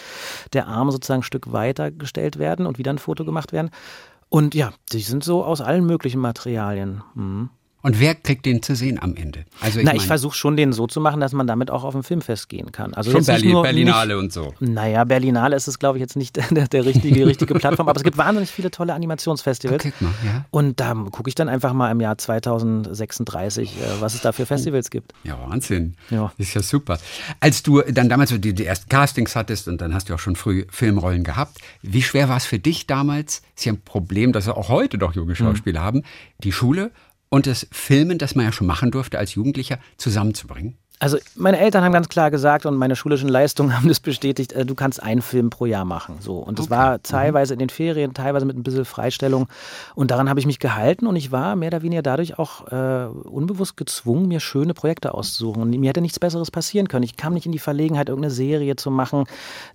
[0.53, 3.71] der Arm sozusagen ein Stück weiter gestellt werden und wieder ein Foto gemacht werden.
[4.29, 7.03] Und ja, die sind so aus allen möglichen Materialien.
[7.15, 7.49] Mhm.
[7.83, 9.43] Und wer kriegt den zu sehen am Ende?
[9.59, 12.03] Also Na, ich versuche schon, den so zu machen, dass man damit auch auf ein
[12.03, 12.93] Filmfest gehen kann.
[12.93, 14.53] Also schon nicht Berlin, nur, Berlinale und so.
[14.61, 17.97] Nicht, naja, Berlinale ist es, glaube ich, jetzt nicht der, der richtige, richtige Plattform, aber
[17.97, 19.83] es gibt wahnsinnig viele tolle Animationsfestivals.
[19.83, 20.45] Guck mal, ja.
[20.49, 24.45] Und da gucke ich dann einfach mal im Jahr 2036, äh, was es da für
[24.45, 25.13] Festivals gibt.
[25.25, 25.95] Ja, Wahnsinn.
[26.09, 26.31] Ja.
[26.37, 26.99] Ist ja super.
[27.41, 30.37] Als du dann damals die, die ersten Castings hattest und dann hast du auch schon
[30.37, 33.41] früh Filmrollen gehabt, wie schwer war es für dich damals?
[33.57, 36.03] Ist ja ein Problem, das auch heute doch junge Schauspieler haben,
[36.39, 36.91] die Schule
[37.33, 40.77] und das Filmen, das man ja schon machen durfte als Jugendlicher, zusammenzubringen?
[41.03, 44.65] Also meine Eltern haben ganz klar gesagt und meine schulischen Leistungen haben das bestätigt, äh,
[44.65, 46.15] du kannst einen Film pro Jahr machen.
[46.21, 46.37] So.
[46.37, 46.75] Und das Okay.
[46.75, 49.47] war teilweise in den Ferien, teilweise mit ein bisschen Freistellung.
[49.95, 53.07] Und daran habe ich mich gehalten und ich war mehr oder weniger dadurch auch äh,
[53.07, 55.61] unbewusst gezwungen, mir schöne Projekte auszusuchen.
[55.61, 57.03] Und mir hätte nichts Besseres passieren können.
[57.03, 59.25] Ich kam nicht in die Verlegenheit, irgendeine Serie zu machen,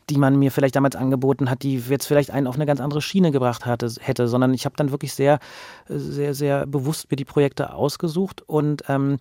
[0.09, 3.03] die man mir vielleicht damals angeboten hat, die jetzt vielleicht einen auf eine ganz andere
[3.03, 5.41] Schiene gebracht hatte, hätte, sondern ich habe dann wirklich sehr,
[5.89, 9.19] sehr, sehr bewusst mir die Projekte ausgesucht und ähm,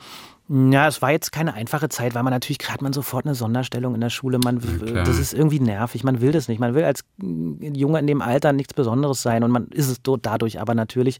[0.49, 3.95] ja, es war jetzt keine einfache Zeit, weil man natürlich gerade man sofort eine Sonderstellung
[3.95, 5.03] in der Schule, man klar.
[5.03, 6.60] das ist irgendwie nervig, man will das nicht.
[6.60, 10.25] Man will als Junge in dem Alter nichts Besonderes sein und man ist es dort
[10.25, 11.19] dadurch aber natürlich.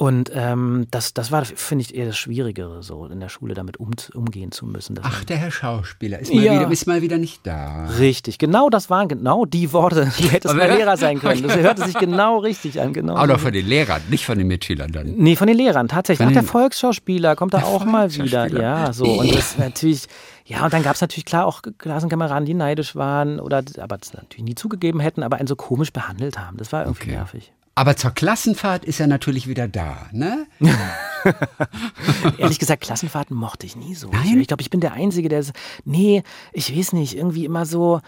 [0.00, 3.76] Und ähm, das, das war, finde ich, eher das Schwierigere, so in der Schule damit
[3.76, 4.98] um, umgehen zu müssen.
[5.02, 6.54] Ach, der Herr Schauspieler ist mal, Ja.
[6.54, 7.84] wieder, ist mal wieder nicht da.
[7.98, 10.10] Richtig, genau das waren genau die Worte.
[10.18, 11.42] Du hättest mal Lehrer sein können.
[11.42, 12.94] Das hörte sich genau richtig an.
[12.94, 15.16] Genau Auch noch von den Lehrern, nicht von den Mitschülern dann.
[15.18, 16.24] Nee, von den Lehrern tatsächlich.
[16.24, 18.46] Von Ach, der Volksschauspieler kommt da auch mal wieder.
[18.46, 19.04] Ja, so.
[19.04, 20.06] Und das natürlich,
[20.46, 24.14] ja, und dann gab es natürlich klar auch Klassenkameraden, die neidisch waren oder aber das
[24.14, 26.56] natürlich nie zugegeben hätten, aber einen so komisch behandelt haben.
[26.56, 27.16] Das war irgendwie Okay.
[27.16, 27.52] nervig.
[27.74, 30.46] Aber zur Klassenfahrt ist er natürlich wieder da, ne?
[32.38, 34.10] Ehrlich gesagt, Klassenfahrten mochte ich nie so.
[34.10, 34.40] Nein?
[34.40, 35.40] Ich, glaube, ich bin der Einzige, der.
[35.40, 35.52] s-
[35.84, 38.00] Nee, ich weiß nicht, irgendwie immer so.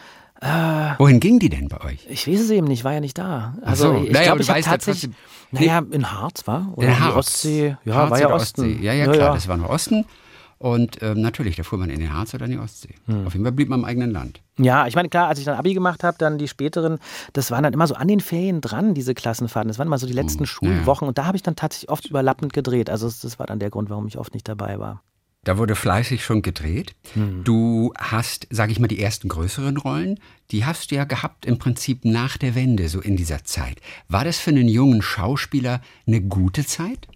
[0.98, 2.04] Wohin ging die denn bei euch?
[2.08, 3.54] Ich weiß es eben nicht, war ja nicht da.
[3.62, 4.02] Ach Also so.
[4.04, 5.12] ich Naja, glaube, ich habe ja tatsächlich.
[5.12, 6.72] trotzdem- naja, in Harz war?
[6.74, 7.16] Oder Der die Harz.
[7.16, 7.76] Ostsee.
[7.84, 8.62] Ja, Harz war ja Osten.
[8.62, 8.78] Ostsee.
[8.84, 10.04] Ja, ja, klar, das war nur Osten.
[10.62, 12.94] Und ähm, natürlich, da fuhr man in den Harz oder in die Ostsee.
[13.06, 13.26] Hm.
[13.26, 14.42] Auf jeden Fall blieb man im eigenen Land.
[14.58, 17.00] Ja, ich meine, klar, als ich dann Abi gemacht habe, dann die späteren,
[17.32, 19.66] das waren dann immer so an den Ferien dran, diese Klassenfahrten.
[19.66, 22.52] Das waren immer so die letzten Schulwochen und da habe ich dann tatsächlich oft überlappend
[22.52, 22.90] gedreht.
[22.90, 25.02] Also das, das war dann der Grund, warum ich oft nicht dabei war.
[25.42, 26.94] Da wurde fleißig schon gedreht.
[27.14, 27.42] Hm.
[27.42, 30.20] Du hast, sage ich mal, die ersten größeren Rollen,
[30.52, 33.80] die hast du ja gehabt im Prinzip nach der Wende, so in dieser Zeit.
[34.06, 37.08] War das für einen jungen Schauspieler eine gute Zeit?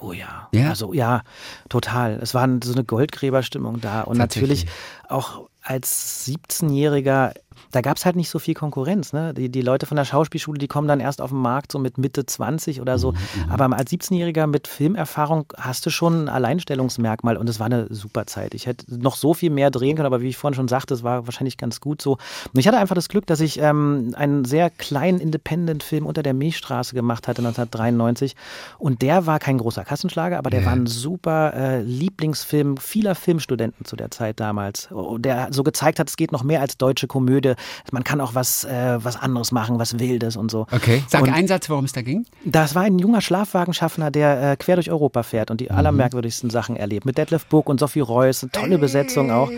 [0.00, 0.48] Oh ja.
[0.52, 0.70] Ja?
[0.70, 1.22] Also ja,
[1.68, 2.18] total.
[2.22, 4.02] Es war so eine Goldgräberstimmung da.
[4.02, 4.66] Und natürlich
[5.08, 7.34] auch als 17-Jähriger,
[7.72, 9.12] da gab es halt nicht so viel Konkurrenz.
[9.12, 9.34] Ne?
[9.34, 11.98] Die, die Leute von der Schauspielschule, die kommen dann erst auf den Markt so mit
[11.98, 13.14] Mitte 20 oder Mhm, so.
[13.48, 18.26] Aber als 17-Jähriger mit Filmerfahrung hast du schon ein Alleinstellungsmerkmal und es war eine super
[18.26, 18.54] Zeit.
[18.54, 21.02] Ich hätte noch so viel mehr drehen können, aber wie ich vorhin schon sagte, es
[21.02, 22.12] war wahrscheinlich ganz gut so.
[22.52, 26.34] Und ich hatte einfach das Glück, dass ich ähm, einen sehr kleinen Independent-Film unter der
[26.34, 28.36] Milchstraße gemacht hatte 1993
[28.78, 30.66] und der war kein großer Kassenschlager, aber der Ja.
[30.66, 34.90] war ein super äh, Lieblingsfilm vieler Filmstudenten zu der Zeit damals.
[34.92, 37.49] Oh, Der so gezeigt hat, es geht noch mehr als deutsche Komödie.
[37.92, 40.66] Man kann auch was, äh, was anderes machen, was Wildes und so.
[40.72, 41.02] Okay.
[41.08, 42.24] Sag Und einen Satz, worum es da ging.
[42.44, 46.76] das war ein junger Schlafwagenschaffner, der äh, quer durch Europa fährt und die allermerkwürdigsten Sachen
[46.76, 47.06] erlebt.
[47.06, 49.50] Mit Detlef Burg und Sophie Reuss, eine tolle Besetzung auch.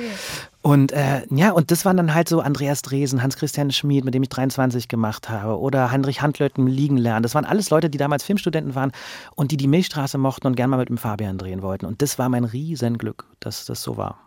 [0.63, 4.23] Und äh, ja, und das waren dann halt so Andreas Dresen, Hans-Christian Schmid, mit dem
[4.23, 7.25] ich 23 gemacht habe, oder Heinrich Handlötten liegen lernen.
[7.25, 8.93] Das waren alles Leute, die damals Filmstudenten waren
[9.35, 11.87] und die die Milchstraße mochten und gern mal mit dem Fabian drehen wollten.
[11.87, 14.19] Und das war mein Riesenglück, dass das so war.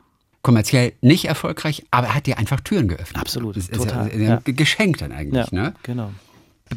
[0.45, 3.19] Kommerziell nicht erfolgreich, aber er hat dir einfach Türen geöffnet.
[3.19, 4.41] Absolut, Das ist total, ja, ja.
[4.45, 5.73] Geschenk dann eigentlich, Ja, ne?
[5.81, 6.12] genau.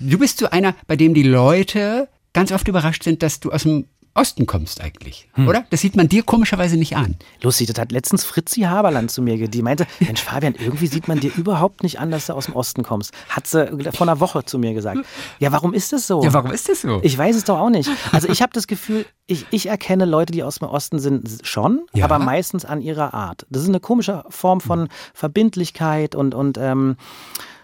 [0.01, 3.65] Du bist so einer, bei dem die Leute ganz oft überrascht sind, dass du aus
[3.65, 3.85] dem
[4.19, 5.49] Osten kommst eigentlich, hm.
[5.49, 5.65] oder?
[5.71, 7.17] Das sieht man dir komischerweise nicht an.
[7.43, 9.55] Lustig, das hat letztens Fritzi Haberland zu mir gesagt.
[9.55, 12.57] Die meinte, Mensch Fabian, irgendwie sieht man dir überhaupt nicht an, dass du aus dem
[12.57, 13.13] Osten kommst.
[13.29, 15.01] Hat sie vor einer Woche zu mir gesagt.
[15.39, 16.23] Ja, warum ist das so?
[16.23, 17.01] Ja, warum ist das so?
[17.03, 17.91] Ich weiß es doch auch nicht.
[18.13, 21.83] Also ich habe das Gefühl, ich, ich erkenne Leute, die aus dem Osten sind, schon,
[21.93, 22.05] ja.
[22.05, 23.47] aber meistens an ihrer Art.
[23.51, 26.97] Das ist eine komische Form von Verbindlichkeit und, und ähm,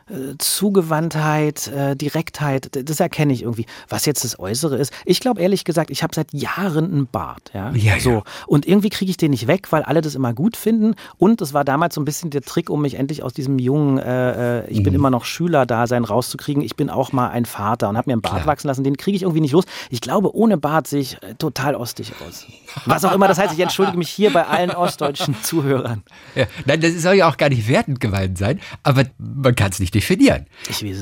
[0.08, 3.66] äh, Zugewandtheit, äh, Direktheit, das erkenne ich irgendwie.
[3.88, 7.50] Was jetzt das Äußere ist, ich glaube ehrlich gesagt, ich habe seit Jahren einen Bart,
[7.54, 8.22] ja, ja so ja.
[8.46, 10.94] und irgendwie kriege ich den nicht weg, weil alle das immer gut finden.
[11.16, 13.98] Und es war damals so ein bisschen der Trick, um mich endlich aus diesem jungen,
[13.98, 14.82] äh, äh ich mhm.
[14.84, 16.62] bin immer noch Schüler da sein rauszukriegen.
[16.62, 18.46] Ich bin auch mal ein Vater und habe mir einen Bart Klar.
[18.46, 18.84] wachsen lassen.
[18.84, 19.64] Den kriege ich irgendwie nicht los.
[19.90, 22.46] Ich glaube, ohne Bart sehe ich total ostig aus.
[22.84, 23.54] Was auch immer das heißt.
[23.54, 26.02] Ich entschuldige mich hier bei allen ostdeutschen Zuhörern.
[26.34, 29.80] Ja, nein, das soll ja auch gar nicht wertend gemeint sein, aber man kann es
[29.80, 30.46] nicht definieren.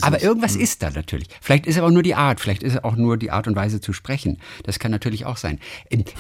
[0.02, 0.24] Aber nicht.
[0.24, 0.60] irgendwas hm.
[0.60, 1.28] ist da natürlich.
[1.40, 3.56] Vielleicht ist es aber nur die Art, vielleicht ist es auch nur die Art und
[3.56, 4.38] Weise zu sprechen.
[4.64, 5.58] Das kann natürlich auch sein.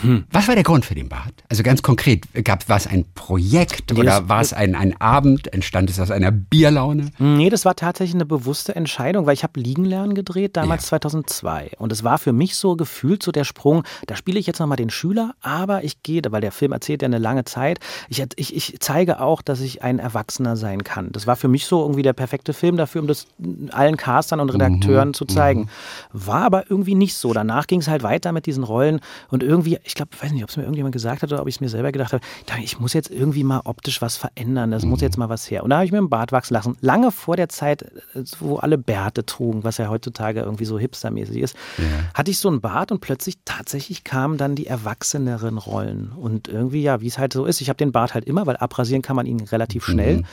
[0.00, 0.24] Hm.
[0.30, 1.32] Was war der Grund für den Bart?
[1.48, 5.52] Also ganz konkret, gab war es ein Projekt nee, oder war es ein, ein Abend?
[5.52, 7.10] Entstand es aus einer Bierlaune?
[7.18, 10.88] Nee, das war tatsächlich eine bewusste Entscheidung, weil ich habe Liegen lernen gedreht, damals ja.
[10.88, 11.72] 2002.
[11.78, 14.76] Und es war für mich so gefühlt so der Sprung, da spiele ich jetzt nochmal
[14.76, 18.54] den Schüler, aber ich gehe, weil der Film erzählt ja eine lange Zeit, ich, ich,
[18.54, 21.10] ich zeige auch, dass ich ein Erwachsener sein kann.
[21.12, 23.26] Das war für mich so irgendwie der perfekte Film dafür, um das
[23.72, 25.62] allen Castern und Redakteuren mhm, zu zeigen.
[25.62, 25.66] Mhm.
[26.12, 27.32] War aber irgendwie nicht so.
[27.32, 30.50] Danach ging es halt weiter mit diesen Rollen und irgendwie, ich glaube, weiß nicht, ob
[30.50, 32.22] es mir irgendjemand gesagt hat oder ob ich es mir selber gedacht habe,
[32.58, 34.90] ich, ich muss jetzt irgendwie mal optisch was verändern, das mhm.
[34.90, 35.64] muss jetzt mal was her.
[35.64, 36.76] Und da habe ich mir einen Bart wachsen lassen.
[36.80, 41.38] Lange vor der Zeit, äh, wo alle Bärte trugen, was ja heutzutage irgendwie so hipstermäßig
[41.38, 41.84] ist, ja.
[42.14, 46.12] hatte ich so einen Bart und plötzlich tatsächlich kamen dann die erwachseneren Rollen.
[46.12, 48.56] Und irgendwie, ja, wie es halt so ist, ich habe den Bart halt immer, weil
[48.56, 50.18] abrasieren kann man ihn relativ schnell.
[50.18, 50.24] Mhm.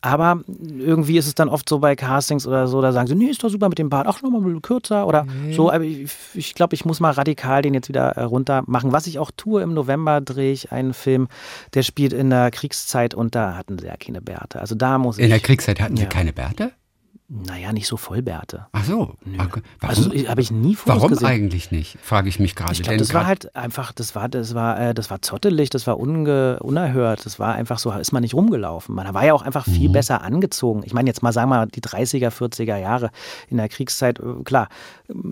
[0.00, 3.26] Aber irgendwie ist es dann oft so bei Castings oder so, da sagen sie, nee,
[3.26, 5.52] ist doch super mit dem Bart, ach, nochmal ein bisschen kürzer oder nee.
[5.52, 5.70] so.
[5.70, 8.92] Aber ich, ich glaube, ich muss mal radikal den jetzt wieder äh, runter machen.
[8.92, 11.28] Was ich auch tue, im November drehe ich einen Film,
[11.74, 14.60] der spielt in der Kriegszeit und da hatten sie ja keine Bärte.
[14.60, 15.24] Also da muss ich.
[15.24, 16.08] In der Kriegszeit hatten sie ja.
[16.08, 16.72] keine Bärte?
[17.28, 18.66] Naja, nicht so Vollbärte.
[18.70, 19.16] Ach so.
[19.36, 20.10] Also, warum?
[20.12, 21.26] Also habe ich nie Warum gesehen.
[21.26, 21.98] eigentlich nicht?
[22.00, 22.74] Frage ich mich gerade.
[22.74, 25.88] Ich glaube, das war halt einfach, das war, das war, äh, das war zottelig, das
[25.88, 28.94] war unge, unerhört, das war einfach so, ist man nicht rumgelaufen.
[28.94, 29.94] Man war ja auch einfach viel mhm.
[29.94, 30.82] besser angezogen.
[30.84, 33.10] Ich meine, jetzt mal sagen wir mal die 30er, 40er Jahre
[33.48, 34.68] in der Kriegszeit, äh, klar,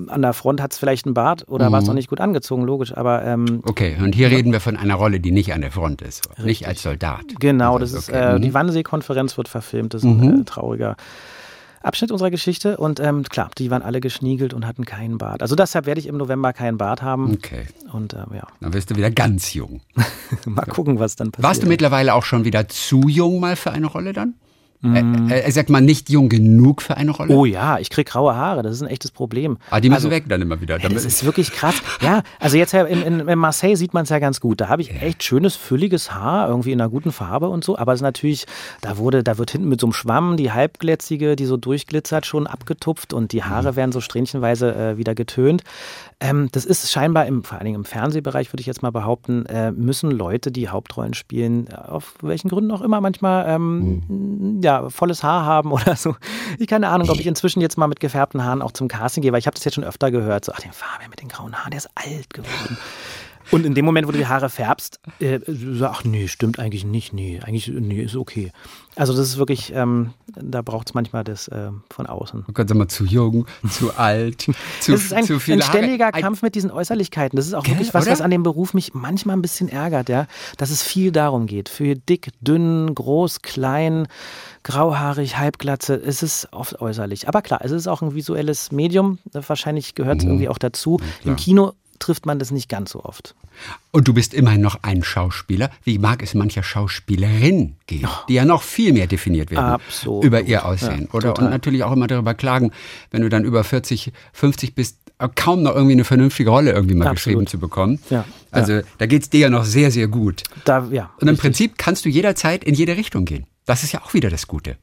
[0.09, 1.75] an der Front hat es vielleicht einen Bart oder mhm.
[1.75, 3.25] war es noch nicht gut angezogen, logisch, aber.
[3.25, 6.29] Ähm, okay, und hier reden wir von einer Rolle, die nicht an der Front ist,
[6.31, 6.45] Richtig.
[6.45, 7.23] nicht als Soldat.
[7.39, 8.35] Genau, also, das ist, okay.
[8.35, 8.55] äh, die mhm.
[8.55, 10.41] Wannsee-Konferenz wird verfilmt, das ist ein mhm.
[10.41, 10.97] äh, trauriger.
[11.85, 12.77] Abschnitt unserer Geschichte.
[12.77, 15.43] Und ähm, klar, die waren alle geschniegelt und hatten keinen Bart.
[15.43, 17.33] Also deshalb werde ich im November keinen Bart haben.
[17.33, 17.67] Okay.
[17.93, 18.47] Und ähm, ja.
[18.61, 19.81] Dann wirst du wieder ganz jung.
[20.47, 21.45] mal gucken, was dann passiert.
[21.45, 24.35] Warst du mittlerweile auch schon wieder zu jung mal für eine Rolle dann?
[24.85, 25.31] Mhm.
[25.31, 27.35] Er, er, sagt mal nicht jung genug für eine Rolle.
[27.35, 29.57] Oh ja, ich krieg graue Haare, das ist ein echtes Problem.
[29.71, 30.79] Ah, die müssen also, weg dann immer wieder.
[30.79, 31.77] Ja, das ist wirklich krass.
[32.03, 34.61] Ja, also jetzt in, in, in Marseille sieht man es ja ganz gut.
[34.61, 37.79] Da habe ich echt schönes, fülliges Haar, irgendwie in einer guten Farbe und so.
[37.79, 38.47] Aber es ist natürlich,
[38.83, 42.47] da wurde, da wird hinten mit so einem Schwamm die halbglätzige, die so durchglitzert, schon
[42.47, 43.77] abgetupft und die Haare mhm.
[43.77, 45.63] werden so strähnchenweise äh, wieder getönt.
[46.21, 49.47] Ähm, das ist scheinbar im, vor allen Dingen im Fernsehbereich, würde ich jetzt mal behaupten,
[49.47, 54.61] äh, müssen Leute, die Hauptrollen spielen, auf welchen Gründen auch immer manchmal ähm, mhm.
[54.63, 56.17] ja, volles Haar haben oder so.
[56.59, 59.33] Ich keine Ahnung, ob ich inzwischen jetzt mal mit gefärbten Haaren auch zum Casting gehe,
[59.33, 60.45] weil ich habe das jetzt schon öfter gehört.
[60.45, 62.79] So, ach, den Fabian mit den grauen Haaren, der ist alt geworden.
[63.51, 65.41] Und in dem Moment, wo du die Haare färbst, äh,
[65.83, 68.53] ach nee, stimmt eigentlich nicht, nee, eigentlich nee, ist okay.
[68.97, 72.45] Also das ist wirklich, ähm, da braucht es manchmal das äh, von außen.
[72.49, 74.43] Oh Gott, sag mal, zu jung, zu alt,
[74.81, 75.55] zu, das ist ein, zu viel.
[75.55, 76.21] Ein ständiger Haare.
[76.21, 77.37] Kampf mit diesen Äußerlichkeiten.
[77.37, 78.13] Das ist auch Gell, wirklich was, oder?
[78.13, 80.27] was an dem Beruf mich manchmal ein bisschen ärgert, ja,
[80.59, 81.69] dass es viel darum geht.
[81.69, 84.07] Für dick, dünn, groß, klein,
[84.63, 87.29] grauhaarig, halbglatze, es ist oft äußerlich.
[87.29, 89.19] Aber klar, es ist auch ein visuelles Medium.
[89.33, 90.33] Wahrscheinlich gehört es mhm.
[90.33, 91.01] irgendwie auch dazu.
[91.25, 93.35] Ja, Im Kino trifft man das nicht ganz so oft.
[93.93, 95.71] Und du bist immerhin noch ein Schauspieler.
[95.85, 100.25] Wie mag es mancher Schauspielerin gehen, die ja noch viel mehr definiert werden Absolut.
[100.25, 101.29] über ihr Aussehen, ja, oder?
[101.29, 101.45] Total.
[101.45, 102.73] Und natürlich auch immer darüber klagen,
[103.11, 104.99] wenn du dann über 40, 50 bist,
[105.37, 107.17] kaum noch irgendwie eine vernünftige Rolle irgendwie mal Absolut.
[107.17, 108.01] geschrieben zu bekommen.
[108.11, 108.83] Ja, also ja.
[108.99, 110.43] da geht es dir ja noch sehr, sehr gut.
[110.65, 111.41] Da, ja, Und im richtig.
[111.41, 113.47] Prinzip kannst du jederzeit in jede Richtung gehen.
[113.67, 114.77] Das ist ja auch wieder das Gute.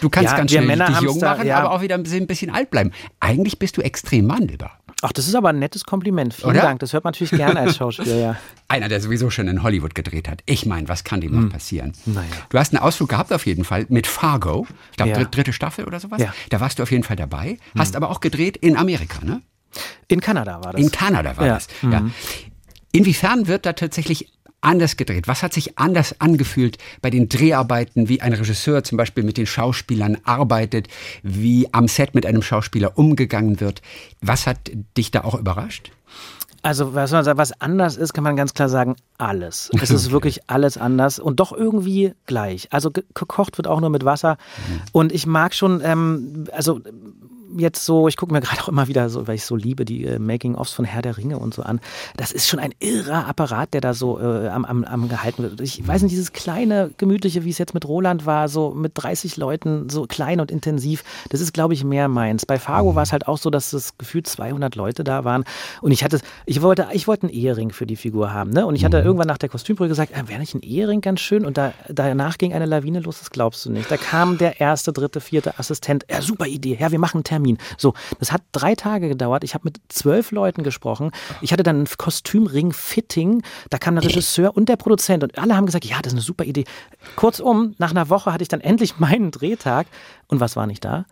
[0.00, 2.50] Du kannst ja, ganz schnell dich jung machen, aber auch wieder ein bisschen, ein bisschen
[2.50, 2.92] alt bleiben.
[3.20, 4.80] Eigentlich bist du extrem wandelbar.
[5.02, 6.32] Ach, das ist aber ein nettes Kompliment.
[6.32, 6.62] Vielen Oder?
[6.62, 6.80] Dank.
[6.80, 8.36] Das hört man natürlich gerne als Schauspieler, ja.
[8.68, 10.42] Einer, der sowieso schon in Hollywood gedreht hat.
[10.46, 11.44] Ich meine, was kann dem hm.
[11.44, 11.92] noch passieren?
[12.06, 12.26] Naja.
[12.48, 14.66] Du hast einen Ausflug gehabt auf jeden Fall mit Fargo.
[14.90, 15.24] Ich glaube, ja.
[15.24, 16.20] dritte Staffel oder sowas.
[16.20, 16.34] Ja.
[16.48, 17.58] Da warst du auf jeden Fall dabei.
[17.72, 17.80] Hm.
[17.80, 19.42] Hast aber auch gedreht in Amerika, ne?
[20.08, 20.80] In Kanada war das.
[20.80, 21.54] In Kanada war ja.
[21.54, 22.00] das, ja.
[22.00, 22.14] Mhm.
[22.92, 25.28] Inwiefern wird da tatsächlich anders gedreht?
[25.28, 29.46] Was hat sich anders angefühlt bei den Dreharbeiten, wie ein Regisseur zum Beispiel mit den
[29.46, 30.88] Schauspielern arbeitet,
[31.22, 33.82] wie am Set mit einem Schauspieler umgegangen wird?
[34.20, 35.92] Was hat dich da auch überrascht?
[36.66, 39.70] Also, was, man sagt, was anders ist, kann man ganz klar sagen, alles.
[39.80, 42.66] Es ist wirklich alles anders und doch irgendwie gleich.
[42.72, 44.36] Also gekocht wird auch nur mit Wasser.
[44.68, 44.80] Mhm.
[44.90, 46.80] Und ich mag schon, ähm, also
[47.56, 50.04] jetzt so, ich gucke mir gerade auch immer wieder so, weil ich so liebe, die
[50.04, 51.80] äh, Making-ofs von Herr der Ringe und so an.
[52.16, 55.60] Das ist schon ein irrer Apparat, der da so äh, am, am, am gehalten wird.
[55.60, 59.36] Ich weiß nicht, dieses kleine, gemütliche, wie es jetzt mit Roland war, so mit 30
[59.36, 62.46] Leuten, so klein und intensiv, das ist, glaube ich, mehr meins.
[62.46, 65.44] Bei Fargo war es halt auch so, dass es gefühlt 200 Leute da waren
[65.80, 68.66] und ich hatte, ich wollte, ich wollte einen Ehering für die Figur haben, ne?
[68.66, 69.06] Und ich hatte mhm.
[69.06, 71.44] irgendwann nach der Kostümbrücke gesagt, äh, wäre nicht ein Ehering ganz schön?
[71.44, 73.90] Und da, danach ging eine Lawine los, das glaubst du nicht.
[73.90, 77.45] Da kam der erste, dritte, vierte Assistent, ja, super Idee, ja, wir machen einen Termin.
[77.46, 77.58] Termin.
[77.78, 79.44] So, das hat drei Tage gedauert.
[79.44, 81.10] Ich habe mit zwölf Leuten gesprochen.
[81.40, 83.42] Ich hatte dann ein Kostümring-Fitting.
[83.70, 86.22] Da kam der Regisseur und der Produzent und alle haben gesagt, ja, das ist eine
[86.22, 86.64] super Idee.
[87.14, 89.86] Kurzum, nach einer Woche hatte ich dann endlich meinen Drehtag.
[90.28, 91.06] Und was war nicht da?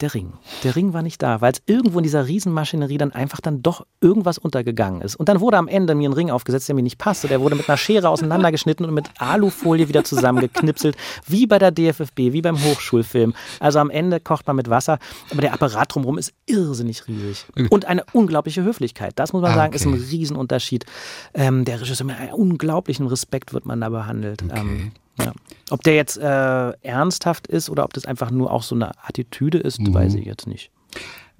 [0.00, 0.32] Der Ring.
[0.64, 3.86] Der Ring war nicht da, weil es irgendwo in dieser Riesenmaschinerie dann einfach dann doch
[4.00, 5.16] irgendwas untergegangen ist.
[5.16, 7.28] Und dann wurde am Ende mir ein Ring aufgesetzt, der mir nicht passte.
[7.28, 12.18] Der wurde mit einer Schere auseinandergeschnitten und mit Alufolie wieder zusammengeknipselt, wie bei der DFFB,
[12.32, 13.34] wie beim Hochschulfilm.
[13.58, 14.98] Also am Ende kocht man mit Wasser,
[15.30, 17.46] aber der Apparat drumherum ist irrsinnig riesig.
[17.70, 19.12] Und eine unglaubliche Höflichkeit.
[19.16, 19.76] Das muss man ah, sagen, okay.
[19.76, 20.86] ist ein Riesenunterschied.
[21.34, 24.42] Ähm, der Regisseur mit einem unglaublichen Respekt wird man da behandelt.
[24.42, 24.60] Okay.
[24.60, 25.32] Ähm, ja.
[25.70, 29.58] Ob der jetzt äh, ernsthaft ist oder ob das einfach nur auch so eine Attitüde
[29.58, 29.94] ist, mhm.
[29.94, 30.70] weiß ich jetzt nicht.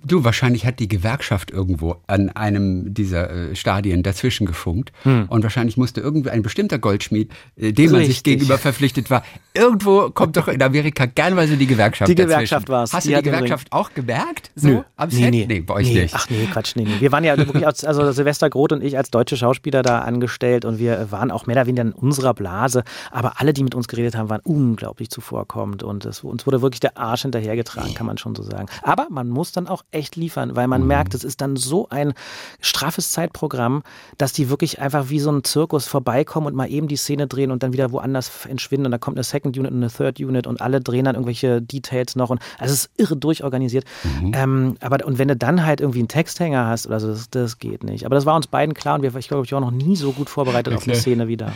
[0.05, 4.93] Du, wahrscheinlich hat die Gewerkschaft irgendwo an einem dieser äh, Stadien dazwischen gefunkt.
[5.03, 5.27] Hm.
[5.29, 9.23] Und wahrscheinlich musste irgendwie ein bestimmter Goldschmied, äh, dem man sich gegenüber verpflichtet war,
[9.55, 12.93] irgendwo kommt doch in Amerika gernweise die Gewerkschaft Die Gewerkschaft war es.
[12.93, 14.51] Hast die du die Gewerkschaft auch gemerkt?
[14.55, 14.83] So Nö.
[14.97, 15.31] am Set?
[15.31, 15.61] Nee, nee.
[15.61, 16.03] bei euch nee.
[16.03, 16.15] nicht.
[16.15, 17.01] Ach nee, Quatsch, nee, nee.
[17.01, 20.65] Wir waren ja wirklich, als, also Silvester Groth und ich als deutsche Schauspieler da angestellt
[20.65, 22.85] und wir waren auch mehr oder weniger in unserer Blase.
[23.11, 26.81] Aber alle, die mit uns geredet haben, waren unglaublich zuvorkommend und es, uns wurde wirklich
[26.81, 28.67] der Arsch hinterhergetragen, kann man schon so sagen.
[28.83, 30.89] Aber man muss dann auch echt liefern, weil man mhm.
[30.89, 32.15] merkt, es ist dann so ein
[32.61, 33.83] straffes Zeitprogramm,
[34.19, 37.51] dass die wirklich einfach wie so ein Zirkus vorbeikommen und mal eben die Szene drehen
[37.51, 40.47] und dann wieder woanders entschwinden und da kommt eine Second Unit und eine Third Unit
[40.47, 43.85] und alle drehen dann irgendwelche Details noch und also es ist irre durchorganisiert.
[44.05, 44.33] Mhm.
[44.35, 47.59] Ähm, aber und wenn du dann halt irgendwie einen Texthänger hast oder so, das, das
[47.59, 48.07] geht nicht.
[48.07, 50.13] Aber das war uns beiden klar und wir, ich glaube, ich war noch nie so
[50.13, 50.83] gut vorbereitet okay.
[50.83, 51.53] auf eine Szene wieder.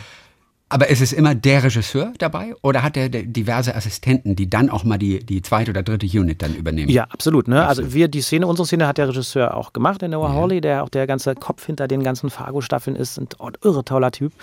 [0.67, 4.83] Aber ist es immer der Regisseur dabei oder hat er diverse Assistenten, die dann auch
[4.83, 6.89] mal die, die zweite oder dritte Unit dann übernehmen?
[6.89, 7.47] Ja, absolut.
[7.47, 7.67] Ne?
[7.67, 10.33] Also wir, die Szene, unsere Szene hat der Regisseur auch gemacht, der Noah ja.
[10.33, 13.19] Hawley, der auch der ganze Kopf hinter den ganzen Fargo-Staffeln ist.
[13.19, 13.27] Ein
[13.63, 14.33] irre toller Typ.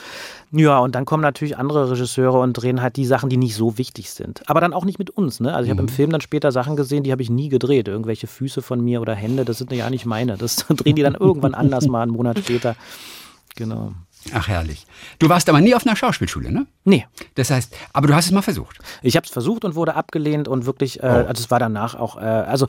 [0.53, 3.77] Ja, und dann kommen natürlich andere Regisseure und drehen halt die Sachen, die nicht so
[3.77, 4.49] wichtig sind.
[4.49, 5.41] Aber dann auch nicht mit uns.
[5.41, 5.53] Ne?
[5.53, 5.89] Also ich habe mhm.
[5.89, 7.89] im Film dann später Sachen gesehen, die habe ich nie gedreht.
[7.89, 10.37] Irgendwelche Füße von mir oder Hände, das sind ja nicht meine.
[10.37, 12.77] Das drehen die dann irgendwann anders mal einen Monat später.
[13.57, 13.93] Genau.
[14.33, 14.87] Ach, herrlich.
[15.19, 16.67] Du warst aber nie auf einer Schauspielschule, ne?
[16.85, 17.07] Nee.
[17.35, 18.79] Das heißt, aber du hast es mal versucht.
[19.03, 21.29] Ich habe es versucht und wurde abgelehnt und wirklich, äh, oh.
[21.29, 22.67] also es war danach auch, äh, also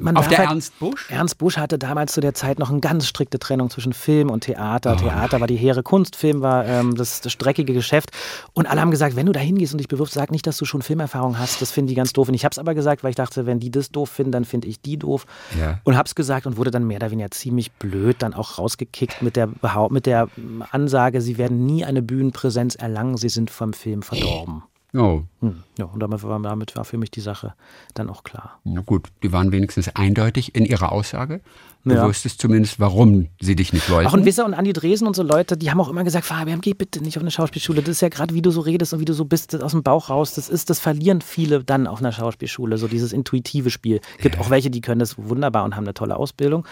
[0.00, 1.10] man Auf der halt, Ernst Busch?
[1.10, 4.42] Ernst Busch hatte damals zu der Zeit noch eine ganz strikte Trennung zwischen Film und
[4.42, 4.96] Theater.
[4.96, 5.40] Oh, Theater nein.
[5.40, 8.10] war die hehre Kunst, Film war ähm, das, das streckige Geschäft.
[8.52, 10.64] Und alle haben gesagt, wenn du da hingehst und dich bewirfst, sag nicht, dass du
[10.64, 11.62] schon Filmerfahrung hast.
[11.62, 12.28] Das finden die ganz doof.
[12.28, 14.44] Und ich habe es aber gesagt, weil ich dachte, wenn die das doof finden, dann
[14.44, 15.26] finde ich die doof.
[15.58, 15.78] Ja.
[15.84, 19.22] Und habe es gesagt und wurde dann mehr oder weniger ziemlich blöd dann auch rausgekickt
[19.22, 19.48] mit der,
[19.90, 20.28] mit der
[20.72, 24.62] Ansage, sie werden nie eine Bühnenpräsenz erlangen, sie sind vom Film verdorben.
[24.94, 25.22] Oh.
[25.40, 27.54] Hm, ja, und damit war, damit war, für mich die Sache
[27.94, 28.60] dann auch klar.
[28.64, 31.40] Na gut, die waren wenigstens eindeutig in ihrer Aussage.
[31.84, 32.06] Du ja.
[32.06, 34.08] wusstest zumindest, warum sie dich nicht wollten.
[34.08, 36.60] Auch ein Wisser und Andi Dresen und so Leute, die haben auch immer gesagt, Fabian,
[36.60, 37.82] geh bitte nicht auf eine Schauspielschule.
[37.82, 39.82] Das ist ja gerade, wie du so redest und wie du so bist, aus dem
[39.82, 40.34] Bauch raus.
[40.34, 44.00] Das ist, das verlieren viele dann auf einer Schauspielschule, so dieses intuitive Spiel.
[44.18, 44.40] Gibt ja.
[44.40, 46.66] auch welche, die können das wunderbar und haben eine tolle Ausbildung.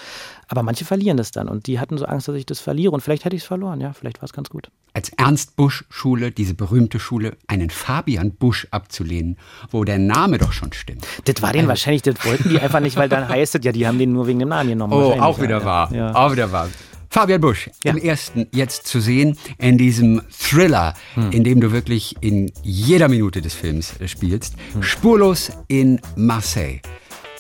[0.46, 2.92] Aber manche verlieren das dann und die hatten so Angst, dass ich das verliere.
[2.92, 4.70] Und vielleicht hätte ich es verloren, ja, vielleicht war es ganz gut.
[4.92, 9.36] Als Ernst Busch Schule, diese berühmte Schule, einen Fabian Busch abzulehnen,
[9.70, 11.06] wo der Name doch schon stimmt.
[11.24, 13.86] Das war also, wahrscheinlich, das wollten die einfach nicht, weil dann heißt es, ja, die
[13.86, 14.92] haben den nur wegen dem Namen genommen.
[14.92, 16.14] Oh, auch wieder wahr.
[16.14, 16.68] Auch wieder wahr.
[17.10, 17.90] Fabian Busch, ja.
[17.90, 21.32] im ersten jetzt zu sehen, in diesem Thriller, hm.
[21.32, 24.54] in dem du wirklich in jeder Minute des Films äh, spielst.
[24.74, 24.82] Hm.
[24.84, 26.80] Spurlos in Marseille.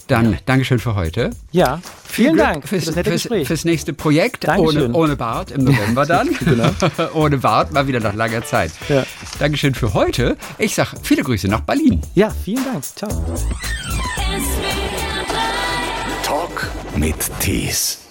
[0.08, 0.38] Dann ja.
[0.44, 1.30] Dankeschön für heute.
[1.52, 6.04] Ja, vielen Dank fürs, für das fürs, fürs, nächste Projekt ohne, ohne Bart im November
[6.04, 6.30] dann.
[6.44, 6.70] genau.
[7.14, 8.72] ohne Bart, mal wieder nach langer Zeit.
[8.88, 9.06] Ja.
[9.38, 10.36] Dankeschön für heute.
[10.58, 12.00] Ich sage viele Grüße nach Berlin.
[12.16, 12.82] Ja, vielen Dank.
[12.84, 13.08] Ciao.
[17.00, 18.09] Mit Tees.